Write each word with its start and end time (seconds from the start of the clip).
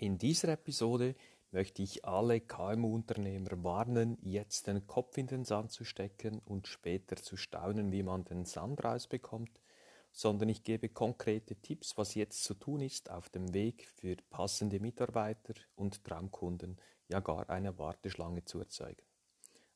In 0.00 0.16
dieser 0.16 0.48
Episode 0.48 1.14
möchte 1.50 1.82
ich 1.82 2.06
alle 2.06 2.40
KMU-Unternehmer 2.40 3.62
warnen, 3.62 4.16
jetzt 4.22 4.66
den 4.66 4.86
Kopf 4.86 5.18
in 5.18 5.26
den 5.26 5.44
Sand 5.44 5.72
zu 5.72 5.84
stecken 5.84 6.38
und 6.46 6.68
später 6.68 7.16
zu 7.16 7.36
staunen, 7.36 7.92
wie 7.92 8.02
man 8.02 8.24
den 8.24 8.46
Sand 8.46 8.82
rausbekommt, 8.82 9.60
sondern 10.10 10.48
ich 10.48 10.64
gebe 10.64 10.88
konkrete 10.88 11.54
Tipps, 11.56 11.98
was 11.98 12.14
jetzt 12.14 12.44
zu 12.44 12.54
tun 12.54 12.80
ist 12.80 13.10
auf 13.10 13.28
dem 13.28 13.52
Weg 13.52 13.88
für 13.94 14.16
passende 14.30 14.80
Mitarbeiter 14.80 15.52
und 15.74 16.02
Traumkunden, 16.02 16.78
ja 17.08 17.20
gar 17.20 17.50
eine 17.50 17.78
Warteschlange 17.78 18.46
zu 18.46 18.58
erzeugen. 18.60 19.02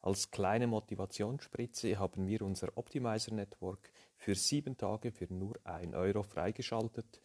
Als 0.01 0.31
kleine 0.31 0.67
Motivationsspritze 0.67 1.99
haben 1.99 2.27
wir 2.27 2.41
unser 2.41 2.79
Optimizer 2.79 3.35
Network 3.35 3.93
für 4.17 4.35
sieben 4.35 4.79
Tage 4.79 5.13
für 5.13 5.31
nur 5.31 5.61
ein 5.65 5.95
Euro 5.95 6.23
freigeschaltet, 6.23 7.21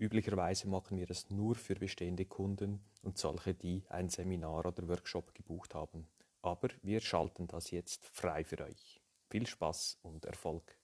Üblicherweise 0.00 0.66
machen 0.66 0.96
wir 0.96 1.04
das 1.04 1.28
nur 1.28 1.54
für 1.54 1.74
bestehende 1.74 2.24
Kunden 2.24 2.80
und 3.02 3.18
solche, 3.18 3.52
die 3.52 3.82
ein 3.90 4.08
Seminar 4.08 4.64
oder 4.64 4.88
Workshop 4.88 5.34
gebucht 5.34 5.74
haben. 5.74 6.08
Aber 6.40 6.68
wir 6.80 7.02
schalten 7.02 7.46
das 7.46 7.70
jetzt 7.70 8.06
frei 8.06 8.42
für 8.42 8.64
euch. 8.64 9.02
Viel 9.28 9.46
Spaß 9.46 9.98
und 10.02 10.24
Erfolg! 10.24 10.74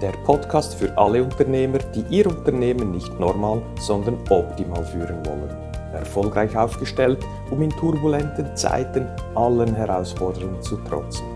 Der 0.00 0.12
Podcast 0.24 0.76
für 0.76 0.96
alle 0.96 1.24
Unternehmer, 1.24 1.78
die 1.78 2.04
ihr 2.14 2.28
Unternehmen 2.28 2.92
nicht 2.92 3.12
normal, 3.18 3.60
sondern 3.80 4.20
optimal 4.30 4.84
führen 4.84 5.26
wollen. 5.26 5.50
Erfolgreich 5.92 6.56
aufgestellt, 6.56 7.24
um 7.50 7.60
in 7.60 7.70
turbulenten 7.70 8.56
Zeiten 8.56 9.06
allen 9.34 9.74
Herausforderungen 9.74 10.62
zu 10.62 10.76
trotzen. 10.84 11.35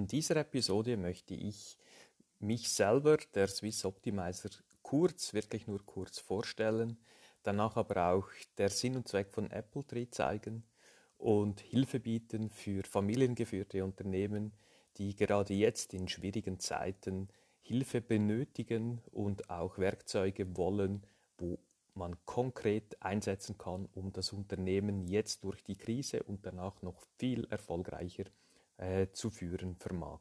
In 0.00 0.06
dieser 0.06 0.36
Episode 0.36 0.96
möchte 0.96 1.34
ich 1.34 1.76
mich 2.38 2.70
selber, 2.70 3.18
der 3.34 3.48
Swiss 3.48 3.84
Optimizer, 3.84 4.48
kurz, 4.80 5.34
wirklich 5.34 5.66
nur 5.66 5.84
kurz 5.84 6.18
vorstellen, 6.18 6.96
danach 7.42 7.76
aber 7.76 8.06
auch 8.06 8.26
der 8.56 8.70
Sinn 8.70 8.96
und 8.96 9.08
Zweck 9.08 9.30
von 9.30 9.50
Apple 9.50 9.86
Tree 9.86 10.08
zeigen 10.08 10.64
und 11.18 11.60
Hilfe 11.60 12.00
bieten 12.00 12.48
für 12.48 12.82
familiengeführte 12.82 13.84
Unternehmen, 13.84 14.52
die 14.96 15.14
gerade 15.14 15.52
jetzt 15.52 15.92
in 15.92 16.08
schwierigen 16.08 16.58
Zeiten 16.60 17.28
Hilfe 17.60 18.00
benötigen 18.00 19.02
und 19.12 19.50
auch 19.50 19.76
Werkzeuge 19.76 20.56
wollen, 20.56 21.06
wo 21.36 21.58
man 21.92 22.16
konkret 22.24 22.96
einsetzen 23.02 23.58
kann, 23.58 23.86
um 23.92 24.14
das 24.14 24.32
Unternehmen 24.32 25.02
jetzt 25.02 25.44
durch 25.44 25.62
die 25.62 25.76
Krise 25.76 26.22
und 26.22 26.46
danach 26.46 26.80
noch 26.80 27.02
viel 27.18 27.46
erfolgreicher 27.50 28.24
äh, 28.80 29.08
zu 29.12 29.30
führen 29.30 29.76
vermag. 29.76 30.20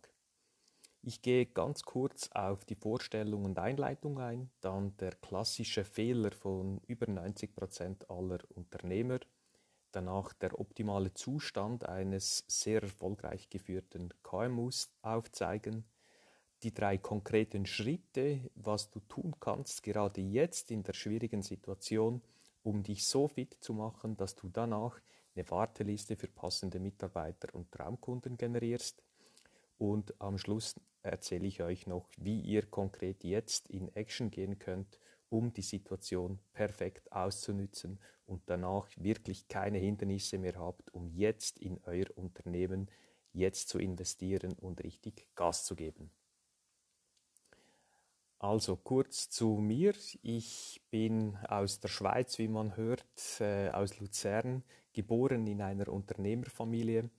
Ich 1.02 1.22
gehe 1.22 1.46
ganz 1.46 1.84
kurz 1.84 2.30
auf 2.34 2.66
die 2.66 2.76
Vorstellung 2.76 3.46
und 3.46 3.58
Einleitung 3.58 4.20
ein, 4.20 4.52
dann 4.60 4.98
der 4.98 5.12
klassische 5.12 5.86
Fehler 5.86 6.32
von 6.32 6.82
über 6.88 7.10
90 7.10 7.56
Prozent 7.56 8.10
aller 8.10 8.40
Unternehmer, 8.50 9.20
danach 9.94 10.34
der 10.34 10.60
optimale 10.60 11.14
Zustand 11.14 11.88
eines 11.88 12.44
sehr 12.48 12.84
erfolgreich 12.84 13.50
geführten 13.50 14.14
KMUs 14.24 14.90
aufzeigen, 15.02 15.86
die 16.64 16.74
drei 16.74 16.98
konkreten 16.98 17.66
Schritte, 17.66 18.42
was 18.56 18.92
du 18.92 19.00
tun 19.00 19.36
kannst, 19.40 19.84
gerade 19.84 20.20
jetzt 20.20 20.70
in 20.70 20.84
der 20.84 20.94
schwierigen 20.94 21.44
Situation, 21.44 22.22
um 22.62 22.84
dich 22.84 23.06
so 23.06 23.30
fit 23.30 23.56
zu 23.62 23.74
machen, 23.74 24.18
dass 24.18 24.36
du 24.36 24.50
danach 24.50 25.00
eine 25.36 25.50
Warteliste 25.50 26.16
für 26.16 26.28
passende 26.28 26.80
Mitarbeiter 26.80 27.54
und 27.54 27.72
Traumkunden 27.72 28.38
generierst. 28.38 29.02
Und 29.78 30.20
am 30.20 30.38
Schluss 30.38 30.76
erzähle 31.04 31.48
ich 31.48 31.62
euch 31.62 31.88
noch, 31.88 32.10
wie 32.18 32.42
ihr 32.42 32.66
konkret 32.66 33.24
jetzt 33.24 33.70
in 33.70 33.94
Action 33.96 34.32
gehen 34.32 34.60
könnt, 34.60 35.00
um 35.30 35.54
die 35.54 35.62
Situation 35.62 36.40
perfekt 36.54 37.12
auszunützen 37.12 38.00
und 38.26 38.42
danach 38.48 38.90
wirklich 38.98 39.48
keine 39.48 39.78
Hindernisse 39.78 40.38
mehr 40.38 40.58
habt, 40.58 40.94
um 40.94 41.08
jetzt 41.08 41.60
in 41.60 41.80
euer 41.84 42.08
Unternehmen 42.16 42.90
jetzt 43.32 43.70
zu 43.70 43.80
investieren 43.80 44.54
und 44.54 44.84
richtig 44.84 45.28
Gas 45.36 45.66
zu 45.66 45.76
geben. 45.76 46.12
Also 48.42 48.78
kurz 48.78 49.30
zu 49.30 49.58
mir. 49.58 49.94
Ich 50.22 50.82
bin 50.90 51.38
aus 51.50 51.82
der 51.82 51.90
Schweiz, 51.90 52.40
wie 52.40 52.48
man 52.48 52.78
hört, 52.78 53.04
äh, 53.42 53.70
aus 53.70 54.00
Luzern, 54.00 54.64
geboren 54.94 55.46
in 55.46 55.62
einer 55.62 55.90
Unternehmerfamilie 55.90 57.10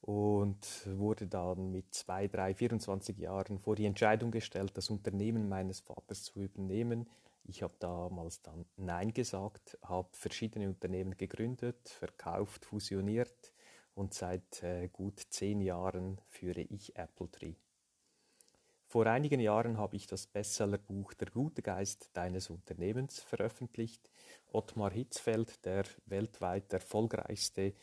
und 0.00 0.86
wurde 0.86 1.26
dann 1.26 1.72
mit 1.72 1.92
zwei, 1.92 2.26
drei, 2.26 2.54
24 2.54 3.18
Jahren 3.18 3.58
vor 3.58 3.76
die 3.76 3.84
Entscheidung 3.84 4.30
gestellt, 4.30 4.72
das 4.78 4.88
Unternehmen 4.88 5.46
meines 5.46 5.80
Vaters 5.80 6.22
zu 6.24 6.40
übernehmen. 6.40 7.06
Ich 7.44 7.62
habe 7.62 7.74
damals 7.78 8.40
dann 8.40 8.64
Nein 8.78 9.12
gesagt, 9.12 9.76
habe 9.82 10.08
verschiedene 10.12 10.68
Unternehmen 10.68 11.18
gegründet, 11.18 11.86
verkauft, 11.86 12.64
fusioniert 12.64 13.52
und 13.94 14.14
seit 14.14 14.62
äh, 14.62 14.88
gut 14.88 15.20
zehn 15.20 15.60
Jahren 15.60 16.18
führe 16.28 16.62
ich 16.62 16.96
Apple 16.96 17.30
Tree. 17.30 17.56
Vor 18.96 19.08
einigen 19.08 19.40
Jahren 19.40 19.76
habe 19.76 19.94
ich 19.94 20.06
das 20.06 20.26
Bestsellerbuch 20.26 21.12
Der 21.12 21.28
gute 21.28 21.60
Geist 21.60 22.08
deines 22.14 22.48
Unternehmens 22.48 23.20
veröffentlicht. 23.20 24.10
Ottmar 24.52 24.90
Hitzfeld, 24.90 25.66
der 25.66 25.84
weltweit 26.06 26.72
erfolgreichste 26.72 27.74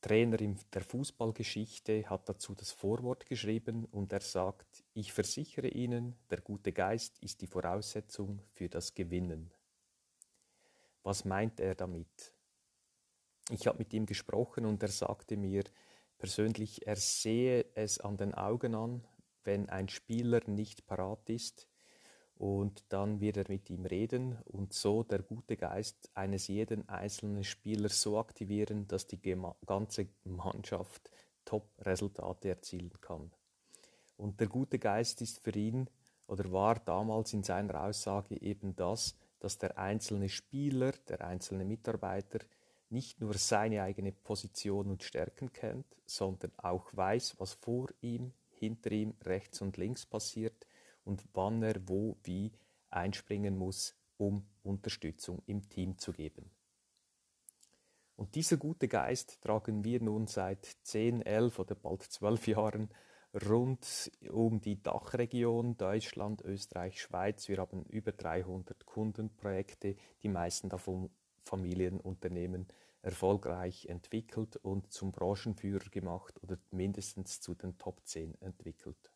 Trainer 0.00 0.40
in 0.40 0.56
der 0.72 0.82
Fußballgeschichte, 0.82 2.08
hat 2.08 2.28
dazu 2.28 2.54
das 2.54 2.70
Vorwort 2.70 3.26
geschrieben 3.26 3.84
und 3.86 4.12
er 4.12 4.20
sagt, 4.20 4.84
ich 4.92 5.12
versichere 5.12 5.66
Ihnen, 5.66 6.14
der 6.30 6.40
gute 6.40 6.70
Geist 6.70 7.18
ist 7.18 7.40
die 7.40 7.48
Voraussetzung 7.48 8.40
für 8.52 8.68
das 8.68 8.94
Gewinnen. 8.94 9.50
Was 11.02 11.24
meint 11.24 11.58
er 11.58 11.74
damit? 11.74 12.32
Ich 13.50 13.66
habe 13.66 13.78
mit 13.78 13.92
ihm 13.92 14.06
gesprochen 14.06 14.66
und 14.66 14.80
er 14.84 14.90
sagte 14.90 15.36
mir 15.36 15.64
persönlich, 16.16 16.86
er 16.86 16.94
sehe 16.94 17.66
es 17.74 17.98
an 17.98 18.16
den 18.16 18.34
Augen 18.34 18.76
an, 18.76 19.04
wenn 19.44 19.68
ein 19.68 19.88
Spieler 19.88 20.40
nicht 20.46 20.86
parat 20.86 21.28
ist, 21.30 21.68
und 22.36 22.84
dann 22.88 23.20
wird 23.20 23.36
er 23.36 23.44
mit 23.48 23.70
ihm 23.70 23.86
reden 23.86 24.38
und 24.44 24.72
so 24.72 25.02
der 25.04 25.22
gute 25.22 25.56
Geist 25.56 26.10
eines 26.14 26.48
jeden 26.48 26.88
einzelnen 26.88 27.44
Spielers 27.44 28.02
so 28.02 28.18
aktivieren, 28.18 28.88
dass 28.88 29.06
die 29.06 29.20
ganze 29.20 30.08
Mannschaft 30.24 31.10
Top-Resultate 31.44 32.48
erzielen 32.48 33.00
kann. 33.00 33.30
Und 34.16 34.40
der 34.40 34.48
gute 34.48 34.78
Geist 34.78 35.22
ist 35.22 35.38
für 35.38 35.54
ihn 35.54 35.88
oder 36.26 36.50
war 36.50 36.78
damals 36.80 37.32
in 37.32 37.44
seiner 37.44 37.84
Aussage 37.84 38.40
eben 38.40 38.74
das, 38.74 39.16
dass 39.38 39.58
der 39.58 39.78
einzelne 39.78 40.28
Spieler, 40.28 40.92
der 41.08 41.24
einzelne 41.24 41.64
Mitarbeiter 41.64 42.40
nicht 42.90 43.20
nur 43.20 43.34
seine 43.34 43.82
eigene 43.82 44.12
Position 44.12 44.90
und 44.90 45.02
Stärken 45.02 45.52
kennt, 45.52 45.86
sondern 46.06 46.52
auch 46.58 46.88
weiß, 46.94 47.38
was 47.38 47.54
vor 47.54 47.88
ihm, 48.00 48.32
hinter 48.58 48.92
ihm, 48.92 49.14
rechts 49.22 49.60
und 49.60 49.76
links 49.76 50.06
passiert 50.06 50.66
und 51.04 51.24
wann 51.32 51.62
er 51.62 51.88
wo 51.88 52.16
wie 52.22 52.52
einspringen 52.90 53.56
muss, 53.56 53.94
um 54.16 54.46
Unterstützung 54.62 55.42
im 55.46 55.68
Team 55.68 55.98
zu 55.98 56.12
geben. 56.12 56.50
Und 58.16 58.36
dieser 58.36 58.56
gute 58.56 58.86
Geist 58.86 59.40
tragen 59.42 59.84
wir 59.84 60.00
nun 60.00 60.28
seit 60.28 60.64
10, 60.82 61.22
11 61.22 61.58
oder 61.58 61.74
bald 61.74 62.02
12 62.02 62.46
Jahren 62.46 62.88
rund 63.48 64.12
um 64.30 64.60
die 64.60 64.80
Dachregion 64.80 65.76
Deutschland, 65.76 66.40
Österreich, 66.42 67.00
Schweiz. 67.00 67.48
Wir 67.48 67.58
haben 67.58 67.84
über 67.86 68.12
300 68.12 68.86
Kundenprojekte, 68.86 69.96
die 70.22 70.28
meisten 70.28 70.68
davon 70.68 71.10
Familienunternehmen 71.42 72.68
erfolgreich 73.04 73.86
entwickelt 73.86 74.56
und 74.56 74.90
zum 74.92 75.12
Branchenführer 75.12 75.90
gemacht 75.90 76.42
oder 76.42 76.56
mindestens 76.70 77.40
zu 77.40 77.54
den 77.54 77.76
Top 77.76 78.00
10 78.04 78.40
entwickelt. 78.40 79.10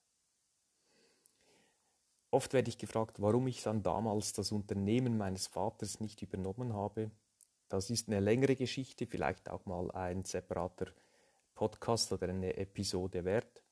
Oft 2.31 2.53
werde 2.53 2.69
ich 2.69 2.77
gefragt, 2.77 3.23
warum 3.23 3.47
ich 3.47 3.63
dann 3.63 3.83
damals 3.83 4.35
das 4.35 4.53
Unternehmen 4.53 5.17
meines 5.17 5.47
Vaters 5.47 6.01
nicht 6.01 6.21
übernommen 6.21 6.75
habe. 6.75 7.11
Das 7.71 7.89
ist 7.89 8.09
eine 8.09 8.21
längere 8.21 8.57
Geschichte, 8.57 9.07
vielleicht 9.07 9.49
auch 9.49 9.65
mal 9.65 9.91
ein 9.93 10.25
separater 10.25 10.89
Podcast 11.55 12.13
oder 12.13 12.29
eine 12.29 12.59
Episode 12.59 13.25
wert. 13.25 13.63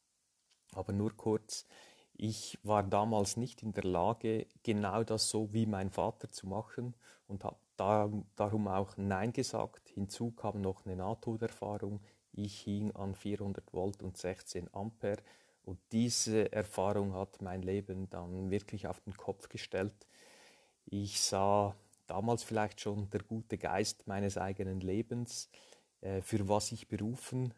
Aber 0.73 0.95
nur 0.95 1.15
kurz, 1.15 1.67
ich 2.15 2.59
war 2.63 2.83
damals 2.83 3.37
nicht 3.37 3.63
in 3.63 3.75
der 3.75 3.85
Lage, 3.85 4.47
genau 4.63 5.05
das 5.05 5.29
so 5.29 5.53
wie 5.53 5.67
mein 5.67 5.91
Vater 5.91 6.31
zu 6.31 6.47
machen 6.47 6.95
und 7.29 7.45
habe 7.45 7.59
darum 7.77 8.69
auch 8.69 8.97
Nein 8.97 9.33
gesagt. 9.33 9.89
Hinzu 9.91 10.31
kam 10.33 10.61
noch 10.61 10.85
eine 10.87 10.97
Nahtoderfahrung. 10.97 12.01
Ich 12.33 12.61
hing 12.61 12.93
an 12.93 13.15
400 13.15 13.73
Volt 13.73 14.03
und 14.03 14.17
16 14.17 14.73
Ampere 14.75 15.23
und 15.67 15.81
diese 15.91 16.53
Erfahrung 16.53 17.15
hat 17.15 17.43
mein 17.43 17.63
Leben 17.63 18.09
dann 18.09 18.51
wirklich 18.51 18.87
auf 18.87 19.01
den 19.01 19.17
Kopf 19.17 19.49
gestellt. 19.49 20.07
Ich 20.85 21.21
sah 21.21 21.75
damals 22.07 22.45
vielleicht 22.45 22.81
schon 22.81 23.11
der 23.11 23.23
gute 23.23 23.59
Geist 23.59 24.07
meines 24.07 24.39
eigenen 24.39 24.81
Lebens, 24.81 25.51
äh, 26.03 26.21
für 26.21 26.49
was 26.49 26.71
ich 26.71 26.87
berufen 26.87 27.53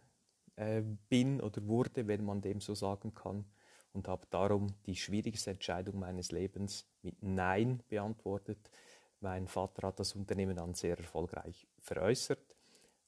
äh, 0.56 0.80
bin 1.08 1.40
oder 1.42 1.66
wurde, 1.66 2.06
wenn 2.06 2.24
man 2.24 2.40
dem 2.40 2.60
so 2.60 2.74
sagen 2.74 3.14
kann, 3.14 3.44
und 3.92 4.08
habe 4.08 4.26
darum 4.30 4.68
die 4.86 4.96
schwierigste 4.96 5.50
Entscheidung 5.50 5.98
meines 5.98 6.32
Lebens 6.32 6.86
mit 7.02 7.22
Nein 7.22 7.82
beantwortet. 7.88 8.70
Mein 9.20 9.48
Vater 9.48 9.88
hat 9.88 9.98
das 9.98 10.14
Unternehmen 10.14 10.56
dann 10.56 10.74
sehr 10.74 10.96
erfolgreich 10.96 11.66
veräußert 11.80 12.54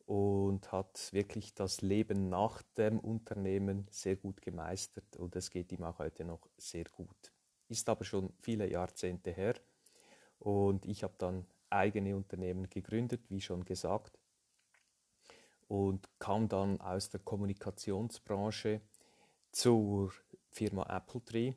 und 0.06 0.72
hat 0.72 1.12
wirklich 1.12 1.54
das 1.54 1.82
Leben 1.82 2.28
nach 2.28 2.62
dem 2.76 2.98
Unternehmen 2.98 3.86
sehr 3.90 4.16
gut 4.16 4.42
gemeistert 4.42 5.16
und 5.16 5.36
es 5.36 5.50
geht 5.50 5.70
ihm 5.70 5.84
auch 5.84 6.00
heute 6.00 6.24
noch 6.24 6.48
sehr 6.56 6.84
gut. 6.84 7.32
Ist 7.68 7.88
aber 7.88 8.04
schon 8.04 8.32
viele 8.40 8.68
Jahrzehnte 8.68 9.30
her 9.30 9.54
und 10.40 10.84
ich 10.84 11.04
habe 11.04 11.14
dann 11.18 11.46
eigene 11.68 12.16
Unternehmen 12.16 12.68
gegründet, 12.68 13.30
wie 13.30 13.40
schon 13.40 13.64
gesagt, 13.64 14.18
und 15.68 16.08
kam 16.18 16.48
dann 16.48 16.80
aus 16.80 17.10
der 17.10 17.20
Kommunikationsbranche 17.20 18.80
zur 19.52 20.12
Firma 20.48 20.82
Apple 20.96 21.24
Tree. 21.24 21.52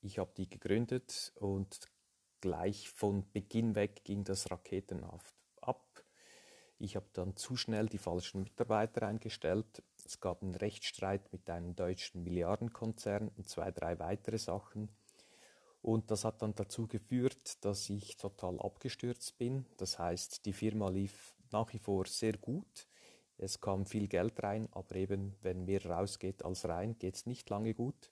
Ich 0.00 0.18
habe 0.18 0.32
die 0.34 0.48
gegründet 0.48 1.32
und 1.36 1.90
gleich 2.44 2.90
von 2.90 3.24
Beginn 3.32 3.74
weg 3.74 4.04
ging 4.04 4.22
das 4.22 4.50
raketenhaft 4.50 5.34
ab. 5.62 6.04
Ich 6.78 6.94
habe 6.94 7.06
dann 7.14 7.36
zu 7.36 7.56
schnell 7.56 7.88
die 7.88 7.96
falschen 7.96 8.42
Mitarbeiter 8.42 9.06
eingestellt. 9.06 9.82
Es 10.04 10.20
gab 10.20 10.42
einen 10.42 10.54
Rechtsstreit 10.54 11.32
mit 11.32 11.48
einem 11.48 11.74
deutschen 11.74 12.22
Milliardenkonzern 12.22 13.28
und 13.28 13.48
zwei, 13.48 13.70
drei 13.70 13.98
weitere 13.98 14.36
Sachen. 14.36 14.90
Und 15.80 16.10
das 16.10 16.26
hat 16.26 16.42
dann 16.42 16.54
dazu 16.54 16.86
geführt, 16.86 17.64
dass 17.64 17.88
ich 17.88 18.18
total 18.18 18.60
abgestürzt 18.60 19.38
bin. 19.38 19.64
Das 19.78 19.98
heißt, 19.98 20.44
die 20.44 20.52
Firma 20.52 20.90
lief 20.90 21.34
nach 21.50 21.72
wie 21.72 21.78
vor 21.78 22.04
sehr 22.04 22.34
gut. 22.34 22.86
Es 23.38 23.62
kam 23.62 23.86
viel 23.86 24.06
Geld 24.06 24.42
rein, 24.42 24.68
aber 24.72 24.96
eben, 24.96 25.34
wenn 25.40 25.64
mehr 25.64 25.86
rausgeht 25.86 26.44
als 26.44 26.68
rein, 26.68 26.98
geht 26.98 27.14
es 27.14 27.24
nicht 27.24 27.48
lange 27.48 27.72
gut. 27.72 28.10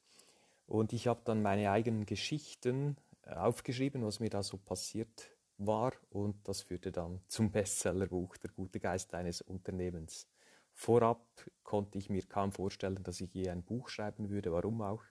Und 0.67 0.95
ich 0.95 1.07
habe 1.07 1.21
dann 1.23 1.43
meine 1.43 1.71
eigenen 1.71 2.07
Geschichten 2.07 2.97
aufgeschrieben, 3.27 4.05
was 4.05 4.21
mir 4.21 4.31
da 4.31 4.43
so 4.43 4.59
passiert 4.59 5.31
war. 5.59 5.93
Und 6.11 6.37
das 6.49 6.63
führte 6.63 6.93
dann 6.93 7.21
zum 7.29 7.51
Bestsellerbuch 7.51 8.37
Der 8.37 8.51
gute 8.51 8.81
Geist 8.81 9.15
eines 9.15 9.41
Unternehmens. 9.41 10.29
Vorab 10.73 11.27
konnte 11.63 11.99
ich 11.99 12.09
mir 12.09 12.23
kaum 12.23 12.53
vorstellen, 12.53 13.03
dass 13.03 13.21
ich 13.21 13.33
je 13.35 13.49
ein 13.49 13.63
Buch 13.63 13.89
schreiben 13.89 14.31
würde, 14.31 14.53
warum 14.53 14.81
auch. 14.83 15.03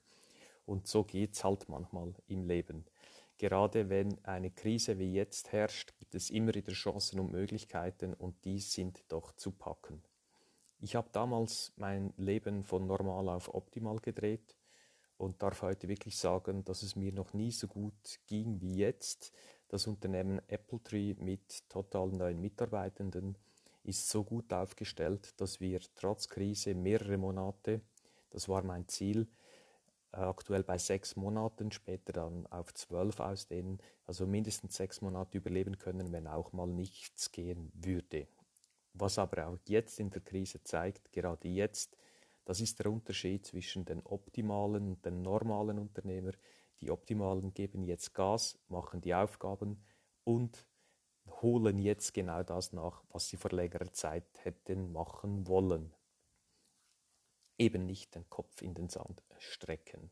Und 0.65 0.87
so 0.87 1.03
geht 1.03 1.33
es 1.33 1.43
halt 1.43 1.69
manchmal 1.69 2.13
im 2.27 2.45
Leben. 2.45 2.85
Gerade 3.37 3.89
wenn 3.89 4.23
eine 4.23 4.51
Krise 4.51 4.99
wie 4.99 5.13
jetzt 5.13 5.51
herrscht, 5.51 5.97
gibt 5.97 6.13
es 6.13 6.29
immer 6.29 6.53
wieder 6.53 6.73
Chancen 6.73 7.19
und 7.19 7.31
Möglichkeiten 7.31 8.13
und 8.13 8.45
die 8.45 8.59
sind 8.59 9.03
doch 9.07 9.35
zu 9.35 9.51
packen. 9.51 10.03
Ich 10.79 10.95
habe 10.95 11.09
damals 11.11 11.73
mein 11.75 12.13
Leben 12.17 12.63
von 12.63 12.87
normal 12.87 13.29
auf 13.29 13.53
optimal 13.53 13.99
gedreht 13.99 14.55
und 15.21 15.41
darf 15.43 15.61
heute 15.61 15.87
wirklich 15.87 16.17
sagen, 16.17 16.65
dass 16.65 16.81
es 16.81 16.95
mir 16.95 17.13
noch 17.13 17.33
nie 17.33 17.51
so 17.51 17.67
gut 17.67 18.19
ging 18.25 18.59
wie 18.59 18.75
jetzt. 18.75 19.31
Das 19.69 19.85
Unternehmen 19.85 20.41
Apple 20.47 20.81
Tree 20.83 21.13
mit 21.19 21.69
total 21.69 22.09
neuen 22.09 22.41
Mitarbeitenden 22.41 23.37
ist 23.83 24.09
so 24.09 24.23
gut 24.23 24.51
aufgestellt, 24.51 25.39
dass 25.39 25.59
wir 25.59 25.79
trotz 25.95 26.27
Krise 26.27 26.73
mehrere 26.73 27.17
Monate, 27.17 27.81
das 28.31 28.49
war 28.49 28.63
mein 28.63 28.87
Ziel, 28.87 29.27
äh, 30.11 30.17
aktuell 30.17 30.63
bei 30.63 30.79
sechs 30.79 31.15
Monaten, 31.15 31.71
später 31.71 32.13
dann 32.13 32.47
auf 32.47 32.73
zwölf 32.73 33.19
ausdehnen, 33.19 33.79
also 34.07 34.25
mindestens 34.25 34.75
sechs 34.75 35.01
Monate 35.01 35.37
überleben 35.37 35.77
können, 35.77 36.11
wenn 36.11 36.27
auch 36.27 36.51
mal 36.51 36.67
nichts 36.67 37.31
gehen 37.31 37.71
würde. 37.75 38.27
Was 38.93 39.19
aber 39.19 39.47
auch 39.47 39.57
jetzt 39.67 39.99
in 39.99 40.09
der 40.09 40.21
Krise 40.21 40.63
zeigt, 40.63 41.11
gerade 41.11 41.47
jetzt, 41.47 41.95
das 42.45 42.61
ist 42.61 42.79
der 42.79 42.91
Unterschied 42.91 43.45
zwischen 43.45 43.85
den 43.85 44.01
optimalen 44.05 44.89
und 44.89 45.05
den 45.05 45.21
normalen 45.21 45.79
Unternehmer. 45.79 46.31
Die 46.81 46.91
optimalen 46.91 47.53
geben 47.53 47.83
jetzt 47.83 48.13
Gas, 48.13 48.57
machen 48.67 49.01
die 49.01 49.13
Aufgaben 49.13 49.83
und 50.23 50.65
holen 51.41 51.77
jetzt 51.77 52.13
genau 52.13 52.43
das 52.43 52.73
nach, 52.73 53.03
was 53.09 53.27
sie 53.27 53.37
vor 53.37 53.51
längerer 53.51 53.91
Zeit 53.93 54.25
hätten 54.43 54.91
machen 54.91 55.47
wollen 55.47 55.93
eben 57.61 57.85
nicht 57.85 58.15
den 58.15 58.27
Kopf 58.27 58.63
in 58.63 58.73
den 58.73 58.89
Sand 58.89 59.23
strecken. 59.37 60.09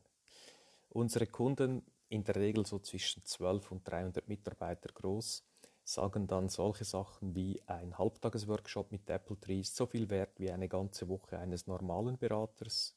Unsere 0.88 1.26
Kunden, 1.26 1.82
in 2.08 2.22
der 2.22 2.36
Regel 2.36 2.64
so 2.64 2.78
zwischen 2.78 3.24
12 3.24 3.72
und 3.72 3.88
300 3.88 4.28
Mitarbeiter 4.28 4.92
groß, 4.92 5.44
sagen 5.92 6.26
dann 6.26 6.48
solche 6.48 6.84
Sachen 6.84 7.34
wie 7.34 7.60
ein 7.66 7.98
Halbtagesworkshop 7.98 8.92
mit 8.92 9.08
Apple 9.10 9.38
Tree 9.40 9.60
ist 9.60 9.74
so 9.74 9.86
viel 9.86 10.08
wert 10.08 10.38
wie 10.38 10.50
eine 10.50 10.68
ganze 10.68 11.08
Woche 11.08 11.38
eines 11.38 11.66
normalen 11.66 12.16
Beraters. 12.16 12.96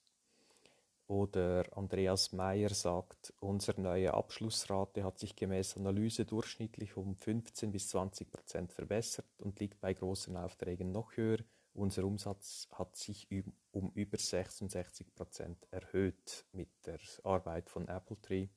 Oder 1.08 1.66
Andreas 1.76 2.32
Meyer 2.32 2.70
sagt, 2.70 3.34
unsere 3.40 3.82
neue 3.82 4.14
Abschlussrate 4.14 5.04
hat 5.04 5.20
sich 5.20 5.36
gemäß 5.36 5.76
Analyse 5.76 6.26
durchschnittlich 6.26 6.96
um 6.96 7.16
15 7.16 7.72
bis 7.72 7.90
20 7.90 8.32
Prozent 8.32 8.72
verbessert 8.72 9.26
und 9.38 9.60
liegt 9.60 9.82
bei 9.82 9.94
großen 9.94 10.38
Aufträgen 10.38 10.92
noch 10.92 11.18
höher. 11.18 11.40
Unser 11.74 12.06
Umsatz 12.06 12.68
hat 12.72 12.96
sich 12.96 13.28
um 13.72 13.92
über 13.96 14.18
66 14.18 15.14
Prozent 15.14 15.68
erhöht 15.72 16.46
mit 16.54 16.70
der 16.86 17.00
Arbeit 17.24 17.70
von 17.70 17.88
Apple 17.88 18.22
Tree. 18.22 18.48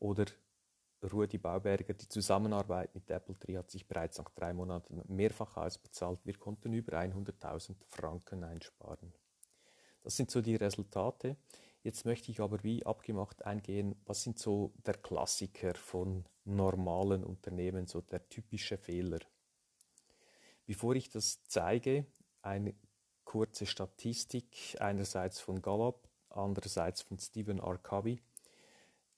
Oder 0.00 0.26
Rudi 1.02 1.38
Bauberger, 1.38 1.94
die 1.94 2.08
Zusammenarbeit 2.08 2.94
mit 2.94 3.10
Apple 3.10 3.38
Tree 3.38 3.56
hat 3.56 3.70
sich 3.70 3.86
bereits 3.86 4.18
nach 4.18 4.30
drei 4.30 4.52
Monaten 4.52 5.02
mehrfach 5.08 5.56
ausbezahlt. 5.56 6.20
Wir 6.24 6.36
konnten 6.36 6.72
über 6.72 6.98
100.000 6.98 7.74
Franken 7.88 8.44
einsparen. 8.44 9.12
Das 10.02 10.16
sind 10.16 10.30
so 10.30 10.40
die 10.40 10.56
Resultate. 10.56 11.36
Jetzt 11.82 12.04
möchte 12.04 12.30
ich 12.30 12.40
aber 12.40 12.62
wie 12.62 12.84
abgemacht 12.84 13.46
eingehen, 13.46 13.96
was 14.04 14.22
sind 14.22 14.38
so 14.38 14.72
der 14.84 14.94
Klassiker 14.94 15.74
von 15.74 16.26
normalen 16.44 17.24
Unternehmen, 17.24 17.86
so 17.86 18.02
der 18.02 18.28
typische 18.28 18.76
Fehler. 18.76 19.20
Bevor 20.66 20.94
ich 20.94 21.08
das 21.08 21.42
zeige, 21.44 22.06
eine 22.42 22.74
kurze 23.24 23.64
Statistik, 23.64 24.76
einerseits 24.78 25.40
von 25.40 25.62
Gallup, 25.62 26.08
andererseits 26.28 27.02
von 27.02 27.18
Stephen 27.18 27.58
R. 27.58 27.78
Covey. 27.78 28.20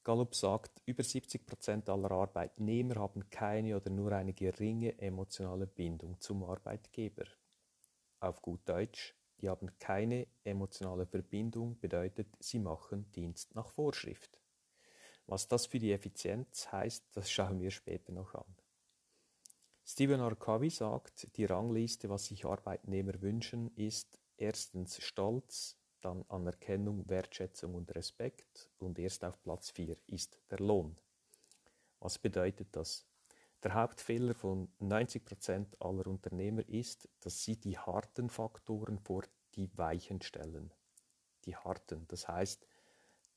Gallup 0.04 0.34
sagt, 0.34 0.82
über 0.84 1.04
70 1.04 1.46
Prozent 1.46 1.88
aller 1.88 2.10
Arbeitnehmer 2.10 2.96
haben 2.96 3.30
keine 3.30 3.76
oder 3.76 3.88
nur 3.88 4.10
eine 4.12 4.32
geringe 4.32 4.98
emotionale 4.98 5.66
Bindung 5.66 6.20
zum 6.20 6.42
Arbeitgeber. 6.42 7.24
Auf 8.18 8.42
gut 8.42 8.68
Deutsch, 8.68 9.14
die 9.40 9.48
haben 9.48 9.70
keine 9.78 10.26
emotionale 10.42 11.06
Verbindung, 11.06 11.78
bedeutet, 11.78 12.28
sie 12.40 12.58
machen 12.58 13.12
Dienst 13.12 13.54
nach 13.54 13.68
Vorschrift. 13.68 14.40
Was 15.26 15.46
das 15.46 15.66
für 15.66 15.78
die 15.78 15.92
Effizienz 15.92 16.70
heißt, 16.72 17.04
das 17.14 17.30
schauen 17.30 17.60
wir 17.60 17.70
später 17.70 18.12
noch 18.12 18.34
an. 18.34 18.56
Stephen 19.84 20.20
R. 20.20 20.34
Covey 20.34 20.70
sagt, 20.70 21.36
die 21.36 21.44
Rangliste, 21.44 22.08
was 22.08 22.26
sich 22.26 22.44
Arbeitnehmer 22.44 23.20
wünschen, 23.20 23.72
ist 23.76 24.18
erstens 24.36 25.00
Stolz, 25.02 25.76
dann 26.04 26.24
Anerkennung, 26.28 27.08
Wertschätzung 27.08 27.74
und 27.74 27.94
Respekt 27.94 28.70
und 28.78 28.98
erst 28.98 29.24
auf 29.24 29.40
Platz 29.42 29.70
4 29.70 29.96
ist 30.06 30.38
der 30.50 30.58
Lohn. 30.58 30.96
Was 32.00 32.18
bedeutet 32.18 32.68
das? 32.72 33.06
Der 33.62 33.74
Hauptfehler 33.74 34.34
von 34.34 34.68
90% 34.80 35.80
aller 35.80 36.06
Unternehmer 36.08 36.68
ist, 36.68 37.08
dass 37.20 37.44
sie 37.44 37.56
die 37.56 37.78
harten 37.78 38.28
Faktoren 38.28 38.98
vor 38.98 39.22
die 39.54 39.70
weichen 39.78 40.20
stellen. 40.20 40.72
Die 41.44 41.54
harten, 41.54 42.06
das 42.08 42.26
heißt 42.26 42.66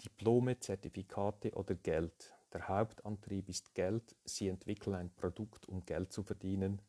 Diplome, 0.03 0.59
Zertifikate 0.59 1.51
oder 1.51 1.75
Geld. 1.75 2.33
Der 2.53 2.67
Hauptantrieb 2.67 3.49
ist 3.49 3.75
Geld. 3.75 4.15
Sie 4.23 4.47
entwickeln 4.47 4.95
ein 4.95 5.13
Produkt, 5.13 5.67
um 5.67 5.81
Geld 5.81 6.11
zu 6.11 6.23
verdienen. 6.23 6.81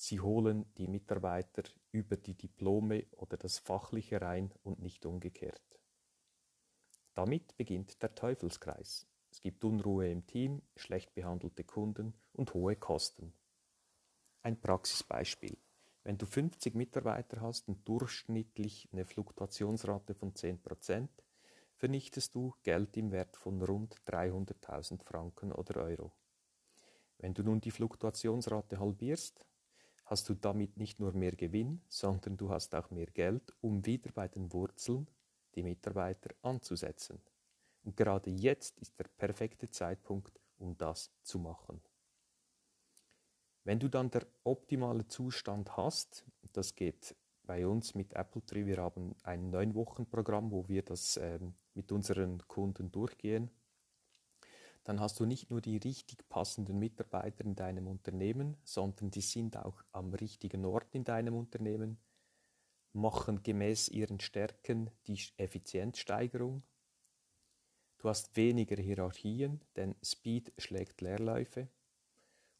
Sie 0.00 0.20
holen 0.20 0.64
die 0.76 0.86
Mitarbeiter 0.86 1.64
über 1.90 2.16
die 2.16 2.36
Diplome 2.36 3.06
oder 3.16 3.36
das 3.36 3.58
Fachliche 3.58 4.20
rein 4.22 4.54
und 4.62 4.78
nicht 4.80 5.04
umgekehrt. 5.04 5.80
Damit 7.14 7.56
beginnt 7.56 8.00
der 8.00 8.14
Teufelskreis. 8.14 9.08
Es 9.32 9.40
gibt 9.40 9.64
Unruhe 9.64 10.08
im 10.08 10.24
Team, 10.24 10.62
schlecht 10.76 11.16
behandelte 11.16 11.64
Kunden 11.64 12.14
und 12.32 12.54
hohe 12.54 12.76
Kosten. 12.76 13.32
Ein 14.42 14.60
Praxisbeispiel. 14.60 15.58
Wenn 16.04 16.16
du 16.16 16.26
50 16.26 16.76
Mitarbeiter 16.76 17.40
hast 17.40 17.66
und 17.66 17.86
durchschnittlich 17.88 18.88
eine 18.92 19.04
Fluktuationsrate 19.04 20.14
von 20.14 20.32
10%, 20.32 21.08
vernichtest 21.74 22.36
du 22.36 22.54
Geld 22.62 22.96
im 22.96 23.10
Wert 23.10 23.36
von 23.36 23.60
rund 23.60 23.96
300.000 24.06 25.02
Franken 25.02 25.50
oder 25.50 25.82
Euro. 25.82 26.12
Wenn 27.18 27.34
du 27.34 27.42
nun 27.42 27.60
die 27.60 27.72
Fluktuationsrate 27.72 28.78
halbierst, 28.78 29.44
hast 30.08 30.28
du 30.30 30.34
damit 30.34 30.78
nicht 30.78 31.00
nur 31.00 31.12
mehr 31.12 31.32
Gewinn, 31.32 31.82
sondern 31.88 32.36
du 32.38 32.48
hast 32.48 32.74
auch 32.74 32.90
mehr 32.90 33.06
Geld, 33.06 33.54
um 33.60 33.84
wieder 33.84 34.10
bei 34.12 34.26
den 34.26 34.50
Wurzeln 34.52 35.06
die 35.54 35.62
Mitarbeiter 35.62 36.34
anzusetzen. 36.42 37.20
Und 37.84 37.96
gerade 37.96 38.30
jetzt 38.30 38.78
ist 38.80 38.98
der 38.98 39.04
perfekte 39.04 39.70
Zeitpunkt, 39.70 40.40
um 40.56 40.76
das 40.78 41.10
zu 41.22 41.38
machen. 41.38 41.80
Wenn 43.64 43.78
du 43.78 43.88
dann 43.88 44.10
der 44.10 44.26
optimale 44.44 45.06
Zustand 45.08 45.76
hast, 45.76 46.24
das 46.54 46.74
geht 46.74 47.14
bei 47.44 47.66
uns 47.66 47.94
mit 47.94 48.14
Apple 48.14 48.44
Tree, 48.46 48.64
wir 48.64 48.78
haben 48.78 49.14
ein 49.24 49.50
neun 49.50 49.74
Wochen 49.74 50.06
Programm, 50.06 50.50
wo 50.50 50.66
wir 50.68 50.82
das 50.82 51.18
ähm, 51.18 51.54
mit 51.74 51.92
unseren 51.92 52.38
Kunden 52.48 52.90
durchgehen, 52.90 53.50
dann 54.88 55.00
hast 55.00 55.20
du 55.20 55.26
nicht 55.26 55.50
nur 55.50 55.60
die 55.60 55.76
richtig 55.76 56.26
passenden 56.30 56.78
Mitarbeiter 56.78 57.44
in 57.44 57.54
deinem 57.54 57.86
Unternehmen, 57.88 58.56
sondern 58.64 59.10
die 59.10 59.20
sind 59.20 59.58
auch 59.58 59.82
am 59.92 60.14
richtigen 60.14 60.64
Ort 60.64 60.94
in 60.94 61.04
deinem 61.04 61.34
Unternehmen, 61.34 61.98
machen 62.94 63.42
gemäß 63.42 63.90
ihren 63.90 64.18
Stärken 64.18 64.90
die 65.06 65.20
Effizienzsteigerung. 65.36 66.62
Du 67.98 68.08
hast 68.08 68.34
weniger 68.34 68.76
Hierarchien, 68.76 69.60
denn 69.76 69.94
Speed 70.02 70.54
schlägt 70.56 71.02
Leerläufe 71.02 71.68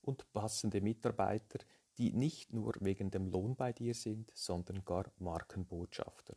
und 0.02 0.30
passende 0.34 0.82
Mitarbeiter, 0.82 1.60
die 1.96 2.12
nicht 2.12 2.52
nur 2.52 2.74
wegen 2.80 3.10
dem 3.10 3.28
Lohn 3.28 3.56
bei 3.56 3.72
dir 3.72 3.94
sind, 3.94 4.30
sondern 4.34 4.84
gar 4.84 5.10
Markenbotschafter. 5.16 6.36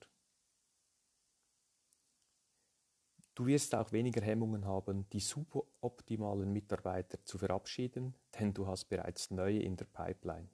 Du 3.33 3.45
wirst 3.45 3.73
auch 3.75 3.91
weniger 3.93 4.21
Hemmungen 4.21 4.65
haben, 4.65 5.09
die 5.09 5.21
suboptimalen 5.21 6.51
Mitarbeiter 6.51 7.23
zu 7.23 7.37
verabschieden, 7.37 8.15
denn 8.37 8.53
du 8.53 8.67
hast 8.67 8.85
bereits 8.85 9.31
neue 9.31 9.59
in 9.59 9.77
der 9.77 9.85
Pipeline. 9.85 10.49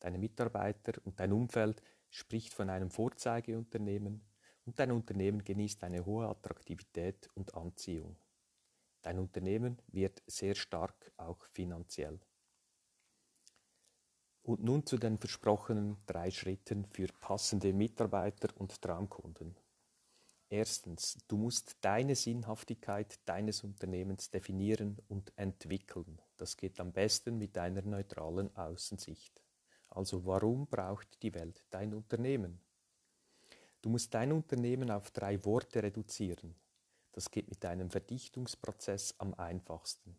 Deine 0.00 0.18
Mitarbeiter 0.18 1.00
und 1.04 1.18
dein 1.18 1.32
Umfeld 1.32 1.82
spricht 2.10 2.52
von 2.52 2.68
einem 2.68 2.90
Vorzeigeunternehmen 2.90 4.20
und 4.66 4.78
dein 4.78 4.92
Unternehmen 4.92 5.42
genießt 5.42 5.82
eine 5.84 6.04
hohe 6.04 6.28
Attraktivität 6.28 7.30
und 7.34 7.54
Anziehung. 7.54 8.16
Dein 9.00 9.18
Unternehmen 9.18 9.80
wird 9.88 10.22
sehr 10.26 10.54
stark 10.54 11.12
auch 11.16 11.44
finanziell. 11.46 12.20
Und 14.42 14.62
nun 14.62 14.84
zu 14.84 14.98
den 14.98 15.18
versprochenen 15.18 15.96
drei 16.06 16.30
Schritten 16.30 16.84
für 16.84 17.06
passende 17.20 17.72
Mitarbeiter 17.72 18.48
und 18.56 18.80
Traumkunden. 18.82 19.56
Erstens, 20.52 21.16
du 21.28 21.38
musst 21.38 21.78
deine 21.80 22.14
Sinnhaftigkeit 22.14 23.18
deines 23.24 23.64
Unternehmens 23.64 24.28
definieren 24.28 24.98
und 25.08 25.32
entwickeln. 25.36 26.20
Das 26.36 26.58
geht 26.58 26.78
am 26.78 26.92
besten 26.92 27.38
mit 27.38 27.56
einer 27.56 27.80
neutralen 27.80 28.54
Außensicht. 28.54 29.40
Also 29.88 30.26
warum 30.26 30.66
braucht 30.66 31.22
die 31.22 31.32
Welt 31.32 31.64
dein 31.70 31.94
Unternehmen? 31.94 32.60
Du 33.80 33.88
musst 33.88 34.12
dein 34.12 34.30
Unternehmen 34.30 34.90
auf 34.90 35.10
drei 35.10 35.42
Worte 35.42 35.82
reduzieren. 35.82 36.54
Das 37.12 37.30
geht 37.30 37.48
mit 37.48 37.64
einem 37.64 37.88
Verdichtungsprozess 37.88 39.14
am 39.16 39.32
einfachsten. 39.32 40.18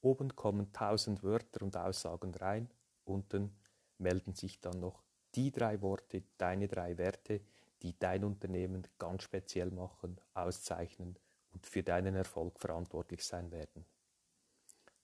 Oben 0.00 0.34
kommen 0.34 0.72
tausend 0.72 1.22
Wörter 1.22 1.60
und 1.60 1.76
Aussagen 1.76 2.34
rein, 2.34 2.70
unten 3.04 3.54
melden 3.98 4.34
sich 4.34 4.62
dann 4.62 4.80
noch 4.80 5.02
die 5.34 5.50
drei 5.50 5.82
Worte, 5.82 6.22
deine 6.38 6.66
drei 6.66 6.96
Werte, 6.96 7.42
die 7.84 7.96
dein 7.98 8.24
Unternehmen 8.24 8.88
ganz 8.98 9.24
speziell 9.24 9.70
machen, 9.70 10.18
auszeichnen 10.32 11.18
und 11.52 11.66
für 11.66 11.82
deinen 11.82 12.14
Erfolg 12.14 12.58
verantwortlich 12.58 13.22
sein 13.22 13.52
werden. 13.52 13.84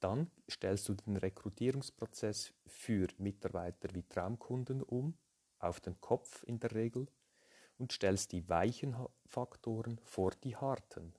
Dann 0.01 0.31
stellst 0.51 0.89
du 0.89 0.95
den 0.95 1.19
Rekrutierungsprozess 1.19 2.55
für 2.67 3.07
Mitarbeiter 3.19 3.91
wie 3.93 4.03
Traumkunden 4.03 4.83
um, 4.83 5.19
auf 5.59 5.81
den 5.81 6.01
Kopf 6.01 6.43
in 6.45 6.59
der 6.59 6.75
Regel, 6.75 7.07
und 7.77 7.93
stellst 7.93 8.33
die 8.33 8.49
weichen 8.49 8.97
Faktoren 9.27 9.99
vor 10.03 10.31
die 10.43 10.57
harten. 10.57 11.15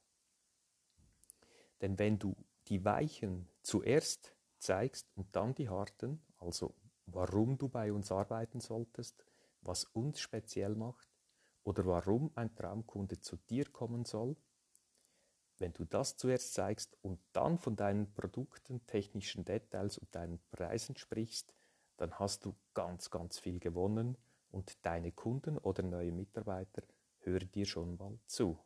Denn 1.82 2.00
wenn 2.00 2.18
du 2.18 2.36
die 2.70 2.84
weichen 2.84 3.48
zuerst 3.62 4.36
zeigst 4.58 5.08
und 5.15 5.36
dann 5.36 5.53
die 5.53 5.70
harten, 5.70 6.24
also 6.39 6.74
warum 7.06 7.60
du 7.60 7.70
bei 7.70 7.94
uns 7.94 8.12
arbeiten 8.12 8.62
solltest, 8.62 9.24
was 9.62 9.84
uns 9.86 10.20
speziell 10.20 10.75
macht 10.75 11.11
oder 11.63 11.86
warum 11.86 12.32
ein 12.36 12.56
Traumkunde 12.56 13.20
zu 13.20 13.38
dir 13.38 13.65
kommen 13.65 14.06
soll, 14.06 14.36
wenn 15.60 15.74
du 15.74 15.86
das 15.86 16.18
zuerst 16.18 16.53
zeigst 16.53 16.98
und 17.03 17.20
dann 17.34 17.60
von 17.60 17.75
deinen 17.75 18.12
Produkten, 18.13 18.86
technischen 18.88 19.46
Details 19.46 19.98
und 20.00 20.13
deinen 20.15 20.39
Preisen 20.50 20.98
sprichst, 20.98 21.53
dann 21.98 22.18
hast 22.18 22.46
du 22.46 22.56
ganz, 22.74 23.12
ganz 23.12 23.38
viel 23.38 23.60
gewonnen 23.60 24.18
und 24.50 24.84
deine 24.84 25.12
Kunden 25.12 25.60
oder 25.60 25.84
neue 25.84 26.12
Mitarbeiter 26.12 26.82
hören 27.20 27.51
dir 27.51 27.65
schon 27.65 27.96
mal 27.98 28.18
zu. 28.25 28.58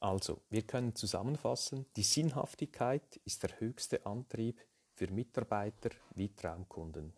Also, 0.00 0.42
wir 0.48 0.62
können 0.62 0.94
zusammenfassen, 0.96 1.86
die 1.94 2.02
Sinnhaftigkeit 2.02 3.16
ist 3.24 3.42
der 3.42 3.60
höchste 3.60 4.06
Antrieb 4.06 4.58
für 4.94 5.08
Mitarbeiter 5.08 5.90
wie 6.14 6.34
Traumkunden. 6.34 7.12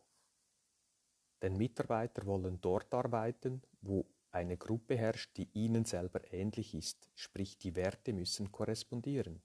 Denn 1.43 1.57
Mitarbeiter 1.57 2.25
wollen 2.25 2.61
dort 2.61 2.95
arbeiten, 2.95 3.63
wo 3.81 4.07
eine 4.31 4.57
Gruppe 4.57 4.97
herrscht, 4.97 5.37
die 5.37 5.51
ihnen 5.53 5.85
selber 5.85 6.33
ähnlich 6.33 6.75
ist, 6.75 7.11
sprich 7.15 7.59
die 7.59 7.77
Werte 7.77 8.13
müssen 8.13 8.51
korrespondieren. 8.51 9.43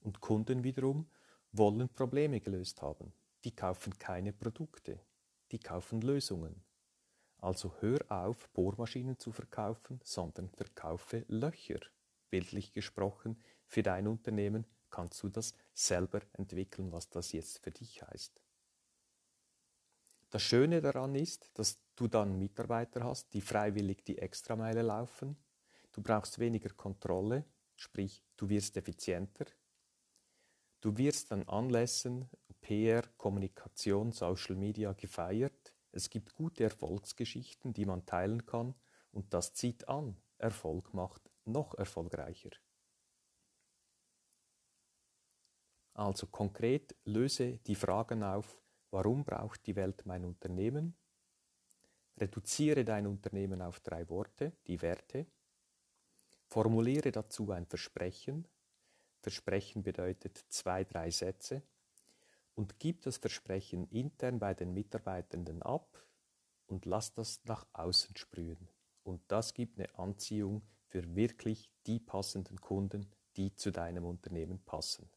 Und 0.00 0.20
Kunden 0.20 0.62
wiederum 0.62 1.10
wollen 1.52 1.88
Probleme 1.88 2.40
gelöst 2.40 2.82
haben 2.82 3.12
die 3.46 3.54
kaufen 3.54 3.96
keine 3.96 4.32
Produkte, 4.32 4.98
die 5.52 5.60
kaufen 5.60 6.00
Lösungen. 6.00 6.64
Also 7.38 7.72
hör 7.78 8.00
auf, 8.08 8.48
Bohrmaschinen 8.48 9.20
zu 9.20 9.30
verkaufen, 9.30 10.00
sondern 10.02 10.48
verkaufe 10.48 11.24
Löcher. 11.28 11.78
Bildlich 12.28 12.72
gesprochen, 12.72 13.40
für 13.64 13.84
dein 13.84 14.08
Unternehmen 14.08 14.66
kannst 14.90 15.22
du 15.22 15.28
das 15.28 15.54
selber 15.74 16.22
entwickeln, 16.32 16.90
was 16.90 17.08
das 17.08 17.30
jetzt 17.30 17.62
für 17.62 17.70
dich 17.70 18.02
heißt. 18.02 18.40
Das 20.30 20.42
Schöne 20.42 20.80
daran 20.80 21.14
ist, 21.14 21.50
dass 21.54 21.78
du 21.94 22.08
dann 22.08 22.38
Mitarbeiter 22.38 23.04
hast, 23.04 23.32
die 23.32 23.40
freiwillig 23.40 24.04
die 24.04 24.18
Extrameile 24.18 24.82
laufen. 24.82 25.36
Du 25.92 26.02
brauchst 26.02 26.38
weniger 26.38 26.70
Kontrolle, 26.70 27.44
sprich 27.76 28.22
du 28.36 28.48
wirst 28.48 28.76
effizienter. 28.76 29.46
Du 30.80 30.96
wirst 30.98 31.32
an 31.32 31.48
Anlässen 31.48 32.28
PR, 32.60 33.02
Kommunikation, 33.16 34.10
Social 34.10 34.56
Media 34.56 34.92
gefeiert. 34.92 35.72
Es 35.92 36.10
gibt 36.10 36.34
gute 36.34 36.64
Erfolgsgeschichten, 36.64 37.72
die 37.72 37.86
man 37.86 38.04
teilen 38.06 38.44
kann 38.44 38.74
und 39.12 39.32
das 39.32 39.54
zieht 39.54 39.88
an. 39.88 40.16
Erfolg 40.38 40.92
macht 40.92 41.30
noch 41.44 41.74
erfolgreicher. 41.74 42.50
Also 45.94 46.26
konkret 46.26 46.94
löse 47.04 47.58
die 47.58 47.74
Fragen 47.74 48.22
auf, 48.22 48.60
warum 48.96 49.24
braucht 49.24 49.66
die 49.66 49.76
Welt 49.76 50.06
mein 50.06 50.24
Unternehmen? 50.24 50.96
Reduziere 52.16 52.82
dein 52.82 53.06
Unternehmen 53.06 53.60
auf 53.60 53.78
drei 53.80 54.08
Worte, 54.08 54.52
die 54.66 54.80
Werte. 54.80 55.26
Formuliere 56.46 57.12
dazu 57.12 57.50
ein 57.50 57.66
Versprechen. 57.66 58.48
Versprechen 59.20 59.82
bedeutet 59.82 60.42
zwei, 60.48 60.82
drei 60.84 61.10
Sätze 61.10 61.60
und 62.54 62.78
gib 62.78 63.02
das 63.02 63.18
Versprechen 63.18 63.86
intern 63.90 64.38
bei 64.38 64.54
den 64.54 64.72
Mitarbeitenden 64.72 65.62
ab 65.62 66.02
und 66.66 66.86
lass 66.86 67.12
das 67.12 67.44
nach 67.44 67.66
außen 67.74 68.16
sprühen. 68.16 68.66
Und 69.02 69.20
das 69.28 69.52
gibt 69.52 69.78
eine 69.78 69.94
Anziehung 69.98 70.62
für 70.88 71.14
wirklich 71.14 71.68
die 71.86 71.98
passenden 71.98 72.62
Kunden, 72.62 73.12
die 73.36 73.54
zu 73.54 73.72
deinem 73.72 74.06
Unternehmen 74.06 74.58
passen. 74.60 75.10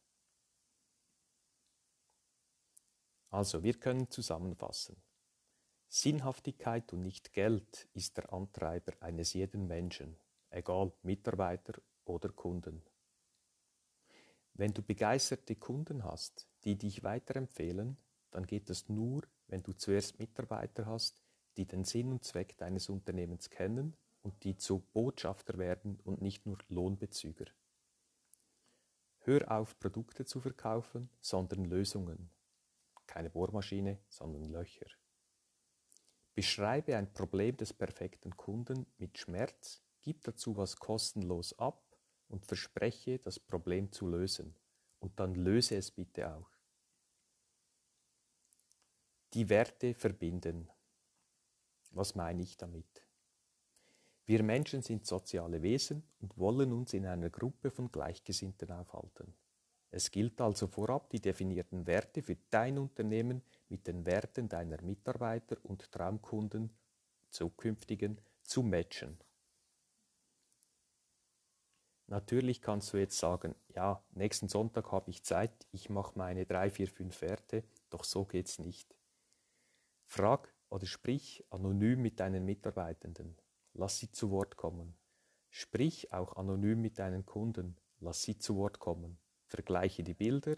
Also, 3.30 3.62
wir 3.62 3.74
können 3.74 4.10
zusammenfassen. 4.10 4.96
Sinnhaftigkeit 5.88 6.92
und 6.92 7.02
nicht 7.02 7.32
Geld 7.32 7.88
ist 7.94 8.16
der 8.16 8.32
Antreiber 8.32 8.92
eines 9.00 9.32
jeden 9.32 9.66
Menschen, 9.66 10.16
egal 10.50 10.92
Mitarbeiter 11.02 11.80
oder 12.04 12.28
Kunden. 12.28 12.82
Wenn 14.54 14.74
du 14.74 14.82
begeisterte 14.82 15.56
Kunden 15.56 16.04
hast, 16.04 16.46
die 16.64 16.76
dich 16.76 17.02
weiterempfehlen, 17.02 17.96
dann 18.30 18.46
geht 18.46 18.68
das 18.68 18.88
nur, 18.88 19.22
wenn 19.48 19.62
du 19.62 19.72
zuerst 19.72 20.18
Mitarbeiter 20.18 20.86
hast, 20.86 21.20
die 21.56 21.66
den 21.66 21.84
Sinn 21.84 22.12
und 22.12 22.24
Zweck 22.24 22.56
deines 22.58 22.88
Unternehmens 22.88 23.50
kennen 23.50 23.96
und 24.22 24.44
die 24.44 24.56
zu 24.56 24.80
Botschafter 24.92 25.58
werden 25.58 25.98
und 26.04 26.20
nicht 26.22 26.46
nur 26.46 26.58
Lohnbezüger. 26.68 27.46
Hör 29.20 29.50
auf, 29.50 29.78
Produkte 29.78 30.24
zu 30.24 30.40
verkaufen, 30.40 31.10
sondern 31.20 31.64
Lösungen. 31.64 32.30
Keine 33.10 33.28
Bohrmaschine, 33.28 33.98
sondern 34.08 34.48
Löcher. 34.50 34.86
Beschreibe 36.36 36.96
ein 36.96 37.12
Problem 37.12 37.56
des 37.56 37.72
perfekten 37.72 38.36
Kunden 38.36 38.86
mit 38.98 39.18
Schmerz, 39.18 39.82
gib 40.00 40.22
dazu 40.22 40.56
was 40.56 40.76
kostenlos 40.76 41.58
ab 41.58 41.82
und 42.28 42.46
verspreche, 42.46 43.18
das 43.18 43.40
Problem 43.40 43.90
zu 43.90 44.06
lösen. 44.06 44.54
Und 45.00 45.18
dann 45.18 45.34
löse 45.34 45.76
es 45.76 45.90
bitte 45.90 46.32
auch. 46.32 46.50
Die 49.34 49.48
Werte 49.48 49.92
verbinden. 49.94 50.70
Was 51.90 52.14
meine 52.14 52.42
ich 52.42 52.56
damit? 52.56 53.04
Wir 54.24 54.44
Menschen 54.44 54.82
sind 54.82 55.04
soziale 55.04 55.62
Wesen 55.62 56.04
und 56.20 56.38
wollen 56.38 56.72
uns 56.72 56.94
in 56.94 57.06
einer 57.06 57.30
Gruppe 57.30 57.72
von 57.72 57.90
Gleichgesinnten 57.90 58.70
aufhalten. 58.70 59.34
Es 59.90 60.10
gilt 60.10 60.40
also 60.40 60.68
vorab, 60.68 61.10
die 61.10 61.20
definierten 61.20 61.86
Werte 61.86 62.22
für 62.22 62.36
dein 62.50 62.78
Unternehmen 62.78 63.42
mit 63.68 63.86
den 63.86 64.06
Werten 64.06 64.48
deiner 64.48 64.80
Mitarbeiter 64.82 65.56
und 65.64 65.90
Traumkunden, 65.90 66.70
zukünftigen, 67.30 68.20
zu 68.42 68.62
matchen. 68.62 69.18
Natürlich 72.06 72.60
kannst 72.60 72.92
du 72.92 72.96
jetzt 72.96 73.18
sagen, 73.18 73.54
ja, 73.68 74.02
nächsten 74.10 74.48
Sonntag 74.48 74.90
habe 74.90 75.10
ich 75.10 75.22
Zeit, 75.22 75.52
ich 75.70 75.90
mache 75.90 76.18
meine 76.18 76.44
drei, 76.44 76.68
vier, 76.68 76.88
fünf 76.88 77.22
Werte, 77.22 77.62
doch 77.88 78.02
so 78.02 78.24
geht's 78.24 78.58
nicht. 78.58 78.96
Frag 80.06 80.52
oder 80.70 80.86
sprich 80.86 81.44
anonym 81.50 82.02
mit 82.02 82.18
deinen 82.18 82.44
Mitarbeitenden. 82.44 83.36
Lass 83.74 83.98
sie 83.98 84.10
zu 84.10 84.32
Wort 84.32 84.56
kommen. 84.56 84.96
Sprich 85.50 86.12
auch 86.12 86.36
anonym 86.36 86.80
mit 86.80 86.98
deinen 86.98 87.26
Kunden. 87.26 87.76
Lass 88.00 88.22
sie 88.22 88.38
zu 88.38 88.56
Wort 88.56 88.80
kommen. 88.80 89.18
Vergleiche 89.50 90.04
die 90.04 90.14
Bilder, 90.14 90.54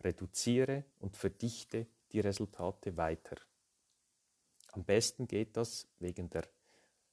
reduziere 0.00 0.84
und 0.98 1.16
verdichte 1.16 1.86
die 2.12 2.20
Resultate 2.20 2.96
weiter. 2.98 3.36
Am 4.72 4.84
besten 4.84 5.26
geht 5.26 5.56
das 5.56 5.88
wegen 5.98 6.28
der, 6.28 6.46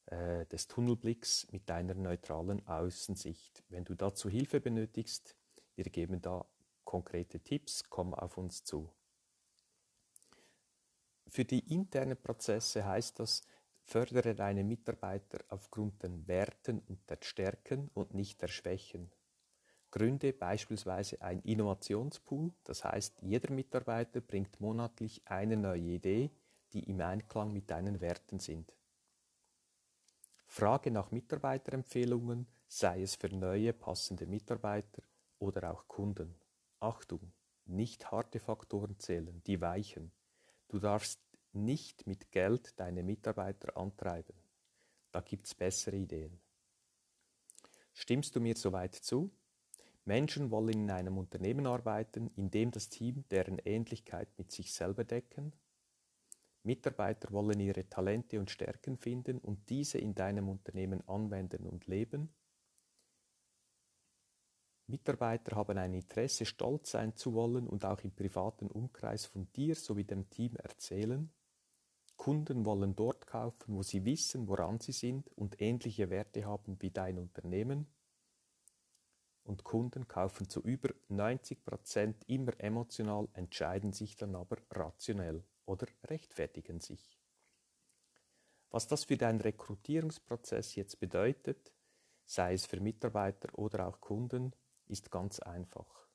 äh, 0.08 0.46
des 0.48 0.68
Tunnelblicks 0.68 1.48
mit 1.52 1.70
deiner 1.70 1.94
neutralen 1.94 2.68
Außensicht. 2.68 3.64
Wenn 3.70 3.86
du 3.86 3.96
dazu 3.96 4.30
Hilfe 4.30 4.60
benötigst, 4.60 5.38
wir 5.76 5.86
geben 5.86 6.22
da 6.22 6.46
konkrete 6.84 7.40
Tipps, 7.40 7.90
komm 7.90 8.14
auf 8.14 8.38
uns 8.38 8.66
zu. 8.66 8.92
Für 11.28 11.46
die 11.46 11.74
internen 11.74 12.22
Prozesse 12.22 12.86
heißt 12.86 13.20
das, 13.20 13.42
Fördere 13.88 14.34
deine 14.36 14.64
Mitarbeiter 14.64 15.46
aufgrund 15.48 16.02
der 16.02 16.28
Werten 16.28 16.80
und 16.80 17.08
der 17.08 17.20
Stärken 17.22 17.90
und 17.94 18.16
nicht 18.16 18.42
der 18.42 18.48
Schwächen. 18.48 19.12
Gründe 19.96 20.34
beispielsweise 20.34 21.22
ein 21.22 21.40
Innovationspool, 21.44 22.52
das 22.66 22.84
heißt, 22.84 23.22
jeder 23.22 23.54
Mitarbeiter 23.54 24.20
bringt 24.20 24.60
monatlich 24.60 25.22
eine 25.24 25.56
neue 25.56 25.94
Idee, 25.96 26.32
die 26.74 26.84
im 26.90 27.00
Einklang 27.00 27.54
mit 27.54 27.72
deinen 27.72 28.02
Werten 28.02 28.40
sind. 28.40 28.74
Frage 30.48 30.92
nach 30.92 31.12
Mitarbeiterempfehlungen, 31.12 32.46
sei 32.68 33.04
es 33.04 33.16
für 33.16 33.30
neue 33.30 33.72
passende 33.72 34.26
Mitarbeiter 34.28 35.02
oder 35.40 35.72
auch 35.72 35.88
Kunden. 35.88 36.36
Achtung, 36.82 37.32
nicht 37.64 38.12
harte 38.12 38.42
Faktoren 38.42 39.00
zählen, 39.00 39.42
die 39.48 39.62
weichen. 39.62 40.12
Du 40.68 40.80
darfst 40.80 41.22
nicht 41.54 42.06
mit 42.06 42.34
Geld 42.34 42.78
deine 42.82 43.02
Mitarbeiter 43.02 43.78
antreiben. 43.78 44.36
Da 45.14 45.22
gibt's 45.22 45.56
bessere 45.56 45.96
Ideen. 45.96 46.38
Stimmst 47.94 48.36
du 48.36 48.42
mir 48.42 48.58
soweit 48.58 48.94
zu? 48.94 49.32
Menschen 50.06 50.52
wollen 50.52 50.84
in 50.84 50.92
einem 50.92 51.18
Unternehmen 51.18 51.66
arbeiten, 51.66 52.30
in 52.36 52.52
dem 52.52 52.70
das 52.70 52.90
Team 52.90 53.26
deren 53.32 53.58
Ähnlichkeit 53.60 54.30
mit 54.38 54.52
sich 54.52 54.72
selber 54.72 55.04
decken. 55.04 55.54
Mitarbeiter 56.62 57.32
wollen 57.32 57.60
ihre 57.60 57.90
Talente 57.90 58.40
und 58.40 58.52
Stärken 58.52 58.98
finden 58.98 59.40
und 59.40 59.70
diese 59.70 59.98
in 59.98 60.14
deinem 60.14 60.48
Unternehmen 60.48 61.08
anwenden 61.08 61.66
und 61.66 61.88
leben. 61.88 62.34
Mitarbeiter 64.88 65.56
haben 65.56 65.80
ein 65.80 65.96
Interesse, 65.96 66.46
stolz 66.46 66.92
sein 66.92 67.16
zu 67.16 67.34
wollen 67.34 67.68
und 67.68 67.86
auch 67.86 68.02
im 68.02 68.12
privaten 68.12 68.68
Umkreis 68.68 69.26
von 69.26 69.52
dir 69.54 69.74
sowie 69.74 70.04
dem 70.04 70.30
Team 70.30 70.56
erzählen. 70.58 71.32
Kunden 72.16 72.66
wollen 72.66 72.96
dort 72.96 73.26
kaufen, 73.26 73.76
wo 73.76 73.82
sie 73.82 74.06
wissen, 74.06 74.48
woran 74.48 74.80
sie 74.80 74.92
sind 74.92 75.28
und 75.36 75.60
ähnliche 75.60 76.12
Werte 76.12 76.46
haben 76.46 76.80
wie 76.82 76.92
dein 76.92 77.18
Unternehmen. 77.18 77.88
Und 79.46 79.64
Kunden 79.64 80.08
kaufen 80.08 80.50
zu 80.50 80.60
über 80.62 80.90
90 81.08 81.64
Prozent 81.64 82.24
immer 82.28 82.60
emotional, 82.60 83.28
entscheiden 83.34 83.94
sich 83.94 84.16
dann 84.16 84.36
aber 84.36 84.58
rationell 84.72 85.44
oder 85.66 85.88
rechtfertigen 86.06 86.80
sich. 86.80 87.20
Was 88.72 88.88
das 88.88 89.06
für 89.06 89.18
deinen 89.18 89.40
Rekrutierungsprozess 89.40 90.74
jetzt 90.76 91.00
bedeutet, 91.00 91.72
sei 92.26 92.56
es 92.56 92.66
für 92.66 92.80
Mitarbeiter 92.80 93.58
oder 93.58 93.88
auch 93.88 94.02
Kunden, 94.02 94.52
ist 94.88 95.12
ganz 95.12 95.40
einfach. 95.40 96.10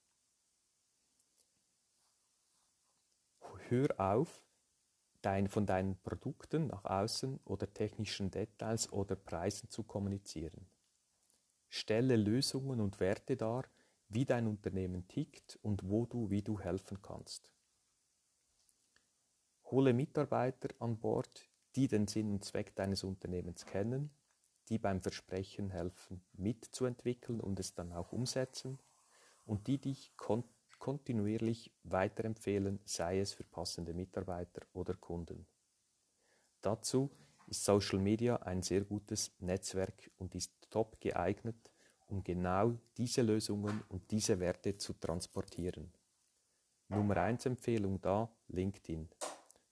Hör 3.68 3.88
auf, 4.00 4.44
dein, 5.22 5.48
von 5.48 5.66
deinen 5.66 5.96
Produkten 6.02 6.66
nach 6.66 6.84
außen 6.84 7.38
oder 7.44 7.72
technischen 7.72 8.32
Details 8.32 8.92
oder 8.92 9.14
Preisen 9.14 9.70
zu 9.70 9.84
kommunizieren. 9.84 10.66
Stelle 11.72 12.16
Lösungen 12.16 12.80
und 12.80 12.98
Werte 12.98 13.36
dar, 13.36 13.64
wie 14.08 14.24
dein 14.24 14.48
Unternehmen 14.48 15.06
tickt 15.06 15.56
und 15.62 15.88
wo 15.88 16.04
du 16.04 16.28
wie 16.30 16.42
du 16.42 16.58
helfen 16.58 17.00
kannst. 17.00 17.48
Hole 19.66 19.92
Mitarbeiter 19.92 20.68
an 20.80 20.98
Bord, 20.98 21.48
die 21.76 21.86
den 21.86 22.08
Sinn 22.08 22.32
und 22.32 22.44
Zweck 22.44 22.74
deines 22.74 23.04
Unternehmens 23.04 23.64
kennen, 23.64 24.10
die 24.68 24.78
beim 24.78 25.00
Versprechen 25.00 25.70
helfen, 25.70 26.20
mitzuentwickeln 26.32 27.40
und 27.40 27.60
es 27.60 27.72
dann 27.72 27.92
auch 27.92 28.10
umsetzen 28.10 28.80
und 29.46 29.68
die 29.68 29.78
dich 29.78 30.12
kontinuierlich 30.80 31.72
weiterempfehlen, 31.84 32.80
sei 32.84 33.20
es 33.20 33.32
für 33.32 33.44
passende 33.44 33.94
Mitarbeiter 33.94 34.62
oder 34.72 34.94
Kunden. 34.94 35.46
Dazu 36.62 37.10
ist 37.50 37.64
Social 37.64 37.98
Media 37.98 38.36
ein 38.36 38.62
sehr 38.62 38.82
gutes 38.82 39.32
Netzwerk 39.40 40.10
und 40.18 40.34
ist 40.34 40.52
top 40.70 41.00
geeignet, 41.00 41.72
um 42.06 42.22
genau 42.22 42.78
diese 42.96 43.22
Lösungen 43.22 43.82
und 43.88 44.10
diese 44.10 44.38
Werte 44.38 44.78
zu 44.78 44.92
transportieren. 44.94 45.92
Nummer 46.88 47.16
1 47.16 47.46
Empfehlung 47.46 48.00
da, 48.00 48.30
LinkedIn. 48.48 49.08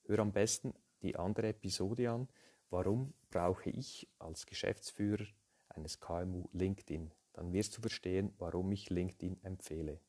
Hör 0.05 0.19
am 0.21 0.33
besten 0.33 0.75
die 1.03 1.17
andere 1.17 1.49
Episode 1.49 2.11
an, 2.11 2.29
warum 2.71 3.14
brauche 3.31 3.71
ich 3.71 4.09
als 4.19 4.47
Geschäftsführer 4.47 5.27
eines 5.69 6.01
KMU 6.01 6.49
LinkedIn. 6.53 7.12
Dann 7.33 7.53
wirst 7.53 7.77
du 7.77 7.81
verstehen, 7.81 8.35
warum 8.38 8.73
ich 8.73 8.91
LinkedIn 8.91 9.43
empfehle. 9.45 10.01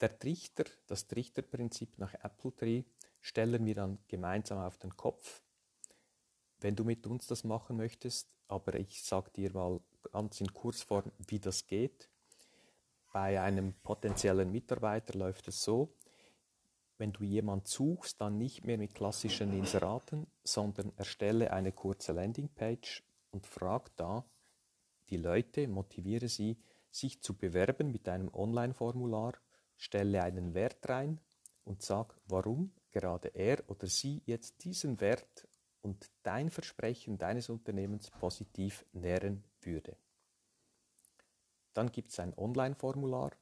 Der 0.00 0.18
Trichter, 0.18 0.64
das 0.86 1.06
Trichterprinzip 1.06 1.98
nach 1.98 2.14
Apple 2.14 2.54
Tree, 2.54 2.84
stellen 3.26 3.66
wir 3.66 3.74
dann 3.74 3.98
gemeinsam 4.06 4.58
auf 4.58 4.78
den 4.78 4.96
Kopf. 4.96 5.42
Wenn 6.60 6.76
du 6.76 6.84
mit 6.84 7.08
uns 7.08 7.26
das 7.26 7.42
machen 7.42 7.76
möchtest, 7.76 8.28
aber 8.46 8.74
ich 8.74 9.02
sage 9.02 9.32
dir 9.32 9.52
mal 9.52 9.80
ganz 10.12 10.40
in 10.40 10.54
Kursform, 10.54 11.10
wie 11.26 11.40
das 11.40 11.66
geht. 11.66 12.08
Bei 13.12 13.40
einem 13.40 13.74
potenziellen 13.82 14.52
Mitarbeiter 14.52 15.18
läuft 15.18 15.48
es 15.48 15.60
so, 15.60 15.92
wenn 16.98 17.12
du 17.12 17.24
jemanden 17.24 17.66
suchst, 17.66 18.20
dann 18.20 18.38
nicht 18.38 18.64
mehr 18.64 18.78
mit 18.78 18.94
klassischen 18.94 19.52
Inseraten, 19.52 20.28
sondern 20.44 20.92
erstelle 20.96 21.52
eine 21.52 21.72
kurze 21.72 22.12
Landingpage 22.12 23.02
und 23.32 23.44
frag 23.44 23.94
da 23.96 24.24
die 25.10 25.16
Leute, 25.16 25.66
motiviere 25.66 26.28
sie, 26.28 26.58
sich 26.90 27.20
zu 27.22 27.34
bewerben 27.34 27.90
mit 27.90 28.08
einem 28.08 28.32
Online-Formular 28.32 29.34
Stelle 29.76 30.22
einen 30.22 30.54
Wert 30.54 30.88
rein 30.88 31.20
und 31.64 31.82
sag, 31.82 32.14
warum 32.28 32.72
gerade 32.90 33.28
er 33.28 33.62
oder 33.68 33.86
sie 33.86 34.22
jetzt 34.26 34.64
diesen 34.64 35.00
Wert 35.00 35.48
und 35.82 36.10
dein 36.22 36.50
Versprechen 36.50 37.18
deines 37.18 37.48
Unternehmens 37.48 38.10
positiv 38.10 38.84
nähren 38.92 39.44
würde. 39.60 39.96
Dann 41.74 41.92
gibt 41.92 42.10
es 42.10 42.18
ein 42.18 42.36
Online-Formular, 42.36 43.32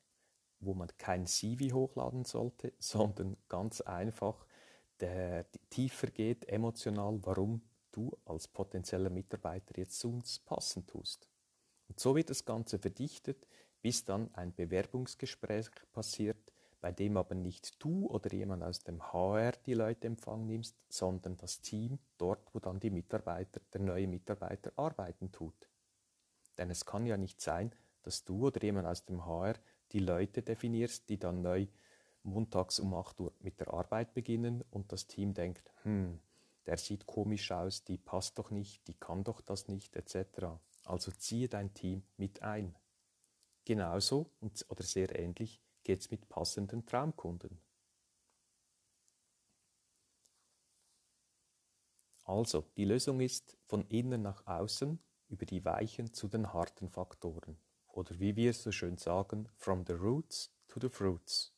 wo 0.61 0.74
man 0.74 0.88
kein 0.98 1.26
CV 1.26 1.74
hochladen 1.74 2.24
sollte, 2.24 2.72
sondern 2.78 3.37
ganz 3.48 3.80
einfach 3.80 4.46
der 5.00 5.46
tiefer 5.70 6.09
geht, 6.09 6.48
emotional, 6.48 7.18
warum 7.22 7.62
du 7.92 8.16
als 8.24 8.48
potenzieller 8.48 9.11
Mitarbeiter 9.11 9.76
jetzt 9.78 9.98
zu 9.98 10.12
uns 10.12 10.38
passen 10.40 10.87
tust. 10.87 11.28
Und 11.88 12.00
so 12.00 12.16
wird 12.16 12.30
das 12.30 12.44
Ganze 12.44 12.78
verdichtet 12.78 13.46
bis 13.85 14.02
dann 14.02 14.35
ein 14.35 14.54
Bewerbungsgespräch 14.54 15.66
passiert, 15.92 16.53
bei 16.85 16.92
dem 16.92 17.16
aber 17.16 17.35
nicht 17.35 17.83
du 17.83 18.07
oder 18.09 18.31
jemand 18.31 18.62
aus 18.62 18.81
dem 18.81 19.03
HR 19.11 19.53
die 19.64 19.73
Leute 19.73 20.07
empfangen 20.07 20.44
nimmst, 20.44 20.77
sondern 20.90 21.38
das 21.38 21.62
Team 21.62 21.99
dort, 22.18 22.55
wo 22.55 22.59
dann 22.59 22.79
die 22.79 22.90
Mitarbeiter, 22.90 23.62
der 23.73 23.81
neue 23.81 24.07
Mitarbeiter 24.07 24.70
arbeiten 24.77 25.33
tut. 25.33 25.55
Denn 26.59 26.68
es 26.68 26.85
kann 26.85 27.07
ja 27.07 27.16
nicht 27.16 27.40
sein, 27.40 27.75
dass 28.03 28.27
du 28.27 28.49
oder 28.49 28.62
jemand 28.62 28.87
aus 28.87 29.07
dem 29.07 29.25
HR 29.25 29.55
die 29.92 30.01
Leute 30.01 30.42
definierst, 30.42 31.09
die 31.09 31.18
dann 31.18 31.40
neu 31.40 31.68
montags 32.23 32.79
um 32.79 32.92
8 32.92 33.18
Uhr 33.18 33.33
mit 33.40 33.61
der 33.61 33.73
Arbeit 33.73 34.12
beginnen 34.12 34.62
und 34.70 34.92
das 34.92 35.07
Team 35.07 35.33
denkt, 35.33 35.73
hm, 35.85 36.20
der 36.66 36.77
sieht 36.77 37.07
komisch 37.07 37.51
aus, 37.51 37.85
die 37.85 37.97
passt 37.97 38.38
doch 38.38 38.51
nicht, 38.51 38.87
die 38.88 38.94
kann 39.01 39.25
doch 39.25 39.40
das 39.40 39.68
nicht, 39.68 39.97
etc. 39.97 40.61
Also 40.85 41.12
ziehe 41.12 41.49
dein 41.49 41.73
Team 41.73 42.03
mit 42.18 42.42
ein. 42.42 42.75
Genauso 43.64 44.27
und, 44.42 44.66
oder 44.68 44.83
sehr 44.83 45.18
ähnlich 45.18 45.63
geht 45.85 46.01
es 46.01 46.11
mit 46.11 46.29
passenden 46.29 46.85
Traumkunden. 46.85 47.61
Also, 52.25 52.64
die 52.77 52.87
Lösung 52.87 53.20
ist 53.20 53.57
von 53.66 53.87
innen 53.88 54.23
nach 54.23 54.47
außen 54.47 54.99
über 55.29 55.44
die 55.44 55.64
weichen 55.64 56.12
zu 56.12 56.27
den 56.27 56.53
harten 56.53 56.88
Faktoren. 56.88 57.59
Oder 57.88 58.18
wie 58.18 58.35
wir 58.35 58.53
so 58.55 58.73
schön 58.73 58.97
sagen, 58.97 59.49
from 59.57 59.85
the 59.87 59.92
roots 59.92 60.51
to 60.68 60.81
the 60.81 60.88
fruits. 60.88 61.53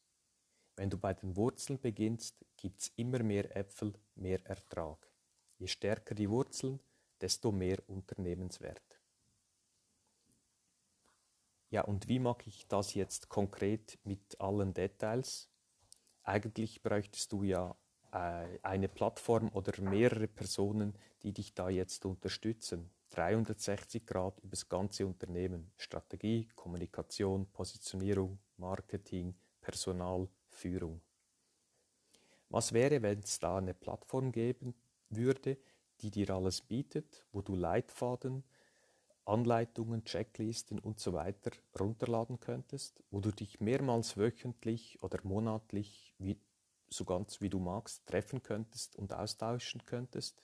Wenn 0.75 0.91
du 0.91 0.99
bei 0.99 1.15
den 1.15 1.37
Wurzeln 1.37 1.81
beginnst, 1.81 2.45
gibt 2.57 2.83
es 2.83 2.93
immer 2.97 3.23
mehr 3.23 3.57
Äpfel, 3.57 3.95
mehr 4.15 4.45
Ertrag. 4.45 5.11
Je 5.57 5.69
stärker 5.69 6.15
die 6.15 6.29
Wurzeln, 6.29 6.81
desto 7.21 7.51
mehr 7.53 7.79
Unternehmenswert. 7.89 8.86
Ja, 11.77 11.83
und 11.83 12.09
wie 12.09 12.21
mache 12.21 12.49
ich 12.49 12.67
das 12.69 12.95
jetzt 12.95 13.29
konkret 13.29 13.99
mit 14.03 14.41
allen 14.41 14.73
Details? 14.73 15.51
Eigentlich 16.23 16.83
bräuchtest 16.83 17.31
du 17.33 17.43
ja 17.43 17.77
äh, 18.13 18.59
eine 18.63 18.89
Plattform 18.89 19.51
oder 19.53 19.79
mehrere 19.83 20.27
Personen, 20.27 20.97
die 21.23 21.35
dich 21.35 21.53
da 21.53 21.69
jetzt 21.69 22.07
unterstützen. 22.07 22.89
360 23.11 24.07
Grad 24.07 24.41
über 24.41 24.53
das 24.53 24.71
ganze 24.71 25.07
Unternehmen. 25.07 25.71
Strategie, 25.77 26.49
Kommunikation, 26.55 27.47
Positionierung, 27.53 28.39
Marketing, 28.57 29.35
Personal, 29.61 30.31
Führung. 30.49 31.03
Was 32.49 32.73
wäre, 32.73 33.03
wenn 33.03 33.19
es 33.19 33.39
da 33.39 33.59
eine 33.59 33.75
Plattform 33.75 34.33
geben 34.33 34.75
würde, 35.11 35.59
die 36.01 36.11
dir 36.11 36.31
alles 36.31 36.63
bietet, 36.63 37.27
wo 37.33 37.43
du 37.43 37.55
Leitfaden, 37.55 38.45
Anleitungen, 39.27 40.05
Checklisten 40.05 40.79
und 40.79 41.01
so 41.01 41.13
weiter 41.13 41.51
runterladen 41.79 42.39
könntest, 42.41 43.03
wo 43.11 43.21
du 43.21 43.33
dich 43.33 43.61
mehrmals 43.61 44.17
wöchentlich 44.17 45.03
oder 45.03 45.19
monatlich, 45.25 46.15
wie, 46.19 46.41
so 46.89 47.05
ganz 47.05 47.41
wie 47.41 47.51
du 47.51 47.59
magst, 47.59 48.07
treffen 48.07 48.43
könntest 48.43 48.97
und 48.97 49.13
austauschen 49.13 49.85
könntest, 49.85 50.43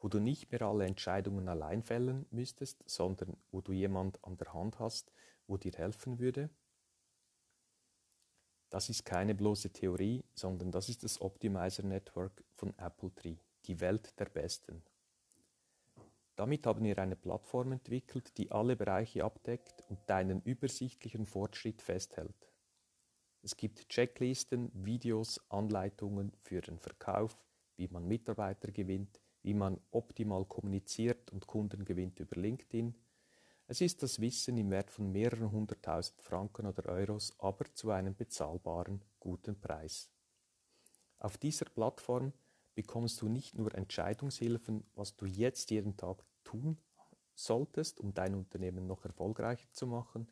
wo 0.00 0.08
du 0.08 0.18
nicht 0.18 0.50
mehr 0.50 0.62
alle 0.62 0.86
Entscheidungen 0.86 1.48
allein 1.48 1.82
fällen 1.82 2.26
müsstest, 2.30 2.82
sondern 2.88 3.36
wo 3.50 3.60
du 3.60 3.72
jemand 3.72 4.22
an 4.24 4.36
der 4.36 4.52
Hand 4.54 4.78
hast, 4.78 5.12
wo 5.46 5.56
dir 5.56 5.72
helfen 5.72 6.18
würde. 6.18 6.50
Das 8.70 8.88
ist 8.88 9.04
keine 9.04 9.34
bloße 9.34 9.72
Theorie, 9.72 10.24
sondern 10.34 10.72
das 10.72 10.88
ist 10.88 11.04
das 11.04 11.20
Optimizer 11.20 11.82
Network 11.82 12.44
von 12.54 12.76
Apple 12.78 13.14
Tree, 13.14 13.36
die 13.66 13.80
Welt 13.80 14.18
der 14.18 14.26
Besten. 14.26 14.82
Damit 16.36 16.66
haben 16.66 16.84
wir 16.84 16.98
eine 16.98 17.16
Plattform 17.16 17.72
entwickelt, 17.72 18.36
die 18.38 18.50
alle 18.50 18.76
Bereiche 18.76 19.24
abdeckt 19.24 19.84
und 19.88 19.98
deinen 20.06 20.42
übersichtlichen 20.42 21.26
Fortschritt 21.26 21.82
festhält. 21.82 22.52
Es 23.42 23.56
gibt 23.56 23.88
Checklisten, 23.88 24.70
Videos, 24.74 25.40
Anleitungen 25.48 26.32
für 26.42 26.60
den 26.60 26.78
Verkauf, 26.78 27.36
wie 27.76 27.88
man 27.88 28.06
Mitarbeiter 28.06 28.70
gewinnt, 28.70 29.20
wie 29.42 29.54
man 29.54 29.80
optimal 29.90 30.44
kommuniziert 30.44 31.32
und 31.32 31.46
Kunden 31.46 31.84
gewinnt 31.84 32.20
über 32.20 32.36
LinkedIn, 32.40 32.94
es 33.68 33.80
ist 33.80 34.00
das 34.04 34.20
Wissen 34.20 34.56
im 34.58 34.70
Wert 34.70 34.92
von 34.92 35.10
mehreren 35.10 35.50
hunderttausend 35.50 36.22
Franken 36.22 36.66
oder 36.66 36.88
Euros, 36.88 37.34
aber 37.40 37.64
zu 37.74 37.90
einem 37.90 38.14
bezahlbaren, 38.14 39.02
guten 39.18 39.60
Preis. 39.60 40.08
Auf 41.18 41.36
dieser 41.36 41.64
Plattform 41.64 42.32
bekommst 42.76 43.20
du 43.22 43.28
nicht 43.28 43.58
nur 43.58 43.74
Entscheidungshilfen, 43.74 44.84
was 44.94 45.16
du 45.16 45.24
jetzt 45.26 45.70
jeden 45.70 45.96
Tag 45.96 46.24
tun 46.44 46.78
solltest, 47.34 48.00
um 48.00 48.14
dein 48.14 48.34
Unternehmen 48.34 48.86
noch 48.86 49.04
erfolgreicher 49.04 49.66
zu 49.72 49.86
machen, 49.86 50.28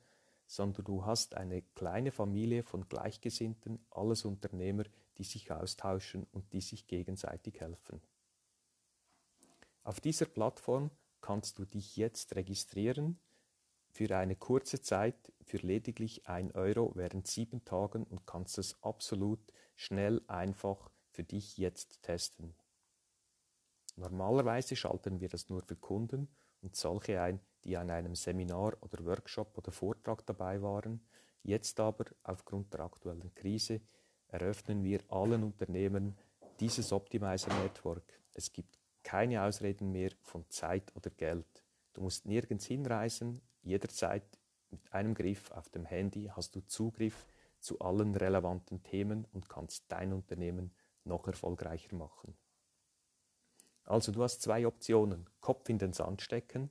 sondern 0.47 0.85
du 0.85 1.05
hast 1.05 1.37
eine 1.37 1.63
kleine 1.63 2.13
Familie 2.13 2.63
von 2.63 2.89
Gleichgesinnten, 2.89 3.85
alles 3.91 4.25
Unternehmer, 4.25 4.85
die 5.17 5.25
sich 5.25 5.51
austauschen 5.51 6.27
und 6.33 6.53
die 6.53 6.61
sich 6.61 6.87
gegenseitig 6.87 7.61
helfen. 7.61 8.01
Auf 9.83 10.01
dieser 10.01 10.27
Plattform 10.27 10.91
kannst 11.21 11.59
du 11.59 11.65
dich 11.65 11.97
jetzt 11.97 12.37
registrieren 12.37 13.19
für 13.91 14.15
eine 14.17 14.37
kurze 14.37 14.83
Zeit 14.83 15.33
für 15.43 15.59
lediglich 15.59 16.27
1 16.27 16.55
Euro 16.55 16.93
während 16.95 17.27
sieben 17.27 17.65
Tagen 17.65 18.05
und 18.05 18.27
kannst 18.27 18.59
es 18.59 18.83
absolut 18.83 19.41
schnell, 19.77 20.23
einfach 20.27 20.91
für 21.15 21.25
dich 21.25 21.57
jetzt 21.57 22.03
testen. 22.03 22.55
Normalerweise 23.97 24.75
schalten 24.75 25.21
wir 25.21 25.29
das 25.29 25.49
nur 25.49 25.63
für 25.63 25.77
Kunden 25.77 26.29
und 26.63 26.75
solche 26.75 27.21
ein, 27.21 27.41
die 27.63 27.77
an 27.77 27.91
einem 27.91 28.17
Seminar 28.17 28.77
oder 28.81 29.05
Workshop 29.05 29.57
oder 29.57 29.71
Vortrag 29.71 30.27
dabei 30.27 30.61
waren. 30.61 31.01
Jetzt 31.45 31.79
aber, 31.79 32.07
aufgrund 32.25 32.73
der 32.73 32.81
aktuellen 32.81 33.33
Krise, 33.35 33.81
eröffnen 34.29 34.83
wir 34.83 35.01
allen 35.09 35.45
Unternehmen 35.45 36.17
dieses 36.59 36.93
Optimizer 36.93 37.55
Network. 37.63 38.21
Es 38.33 38.53
gibt 38.53 38.79
keine 39.05 39.43
Ausreden 39.43 39.93
mehr 39.93 40.11
von 40.23 40.49
Zeit 40.51 40.95
oder 40.97 41.11
Geld. 41.11 41.63
Du 41.93 42.01
musst 42.01 42.27
nirgends 42.27 42.67
hinreisen, 42.67 43.41
jederzeit 43.63 44.25
mit 44.71 44.93
einem 44.93 45.15
Griff 45.15 45.53
auf 45.53 45.69
dem 45.69 45.85
Handy 45.85 46.31
hast 46.35 46.57
du 46.57 46.61
Zugriff 46.67 47.27
zu 47.61 47.79
allen 47.79 48.17
relevanten 48.17 48.83
Themen 48.83 49.27
und 49.33 49.49
kannst 49.49 49.85
dein 49.89 50.13
Unternehmen 50.13 50.75
noch 51.05 51.27
erfolgreicher 51.27 51.95
machen. 51.97 52.37
Also 53.85 54.13
du 54.13 54.23
hast 54.23 54.43
zwei 54.43 54.67
Optionen. 54.67 55.29
Kopf 55.41 55.69
in 55.69 55.79
den 55.79 55.93
Sand 55.93 56.23
stecken, 56.23 56.71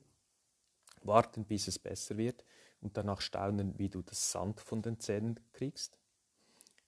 warten 1.02 1.44
bis 1.44 1.68
es 1.68 1.78
besser 1.78 2.16
wird 2.16 2.44
und 2.80 2.96
danach 2.96 3.20
staunen, 3.20 3.78
wie 3.78 3.88
du 3.88 4.02
das 4.02 4.32
Sand 4.32 4.60
von 4.60 4.82
den 4.82 4.98
Zähnen 4.98 5.38
kriegst. 5.52 5.98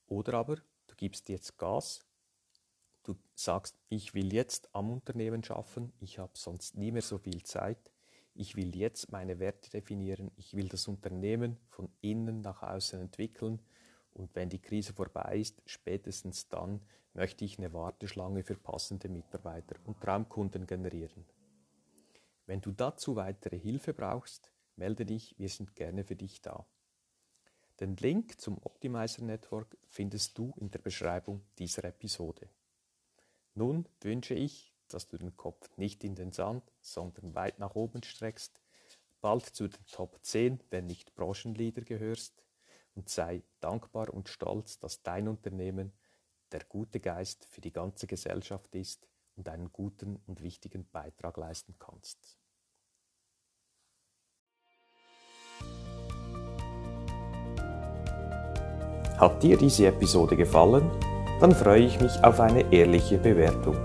Oder 0.07 0.33
aber 0.33 0.55
du 0.55 0.95
gibst 0.95 1.29
jetzt 1.29 1.57
Gas, 1.57 2.07
Du 3.07 3.15
sagst, 3.35 3.79
ich 3.87 4.13
will 4.15 4.33
jetzt 4.33 4.67
am 4.75 4.91
Unternehmen 4.91 5.41
schaffen, 5.41 5.93
ich 6.01 6.19
habe 6.19 6.33
sonst 6.35 6.75
nie 6.75 6.91
mehr 6.91 7.01
so 7.01 7.17
viel 7.17 7.41
Zeit, 7.41 7.89
ich 8.33 8.57
will 8.57 8.75
jetzt 8.75 9.13
meine 9.13 9.39
Werte 9.39 9.69
definieren, 9.69 10.29
ich 10.35 10.55
will 10.55 10.67
das 10.67 10.89
Unternehmen 10.89 11.55
von 11.69 11.87
innen 12.01 12.41
nach 12.41 12.63
außen 12.63 12.99
entwickeln 12.99 13.61
und 14.17 14.35
wenn 14.35 14.49
die 14.49 14.61
Krise 14.61 14.93
vorbei 14.93 15.37
ist, 15.37 15.61
spätestens 15.65 16.49
dann 16.49 16.81
möchte 17.13 17.45
ich 17.45 17.57
eine 17.57 17.73
Warteschlange 17.73 18.43
für 18.43 18.55
passende 18.55 19.09
Mitarbeiter 19.09 19.75
und 19.85 20.01
Traumkunden 20.01 20.65
generieren. 20.65 21.25
Wenn 22.45 22.61
du 22.61 22.71
dazu 22.71 23.15
weitere 23.15 23.57
Hilfe 23.57 23.93
brauchst, 23.93 24.51
melde 24.75 25.05
dich, 25.05 25.35
wir 25.37 25.49
sind 25.49 25.75
gerne 25.75 26.03
für 26.03 26.15
dich 26.15 26.41
da. 26.41 26.65
Den 27.79 27.95
Link 27.97 28.41
zum 28.41 28.57
Optimizer 28.63 29.23
Network 29.23 29.77
findest 29.85 30.37
du 30.37 30.53
in 30.57 30.71
der 30.71 30.79
Beschreibung 30.79 31.41
dieser 31.59 31.83
Episode. 31.85 32.49
Nun 33.53 33.87
wünsche 34.01 34.33
ich, 34.33 34.73
dass 34.87 35.07
du 35.07 35.17
den 35.17 35.35
Kopf 35.37 35.77
nicht 35.77 36.03
in 36.03 36.15
den 36.15 36.31
Sand, 36.31 36.63
sondern 36.79 37.35
weit 37.35 37.59
nach 37.59 37.75
oben 37.75 38.01
streckst, 38.03 38.61
bald 39.21 39.45
zu 39.45 39.67
den 39.67 39.85
Top 39.91 40.17
10, 40.23 40.63
wenn 40.69 40.87
nicht 40.87 41.13
Branchenleader 41.13 41.81
gehörst 41.81 42.46
und 42.97 43.07
sei 43.07 43.43
dankbar 43.61 44.13
und 44.13 44.27
stolz, 44.27 44.79
dass 44.79 45.01
dein 45.03 45.29
Unternehmen 45.29 45.93
der 46.51 46.65
gute 46.67 46.99
Geist 46.99 47.45
für 47.45 47.61
die 47.61 47.71
ganze 47.71 48.07
Gesellschaft 48.07 48.75
ist 48.75 49.07
und 49.35 49.47
einen 49.47 49.71
guten 49.71 50.17
und 50.25 50.41
wichtigen 50.41 50.89
Beitrag 50.89 51.37
leisten 51.37 51.75
kannst. 51.79 52.37
Hat 59.17 59.41
dir 59.41 59.57
diese 59.57 59.87
Episode 59.87 60.35
gefallen? 60.35 60.91
dann 61.39 61.51
freue 61.51 61.83
ich 61.83 61.99
mich 61.99 62.23
auf 62.23 62.39
eine 62.39 62.71
ehrliche 62.73 63.17
Bewertung. 63.17 63.75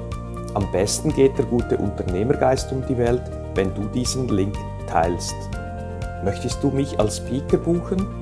Am 0.55 0.71
besten 0.73 1.13
geht 1.13 1.37
der 1.39 1.45
gute 1.47 1.77
Unternehmergeist 1.77 2.73
um 2.73 2.85
die 2.87 2.97
Welt, 2.97 3.23
wenn 3.55 3.75
du 3.75 3.89
diesen 3.89 4.29
Link 4.29 4.57
teilst. 4.87 5.35
Möchtest 6.25 6.63
du 6.63 6.71
mich 6.71 6.99
als 6.99 7.19
Speaker 7.19 7.59
buchen? 7.59 8.22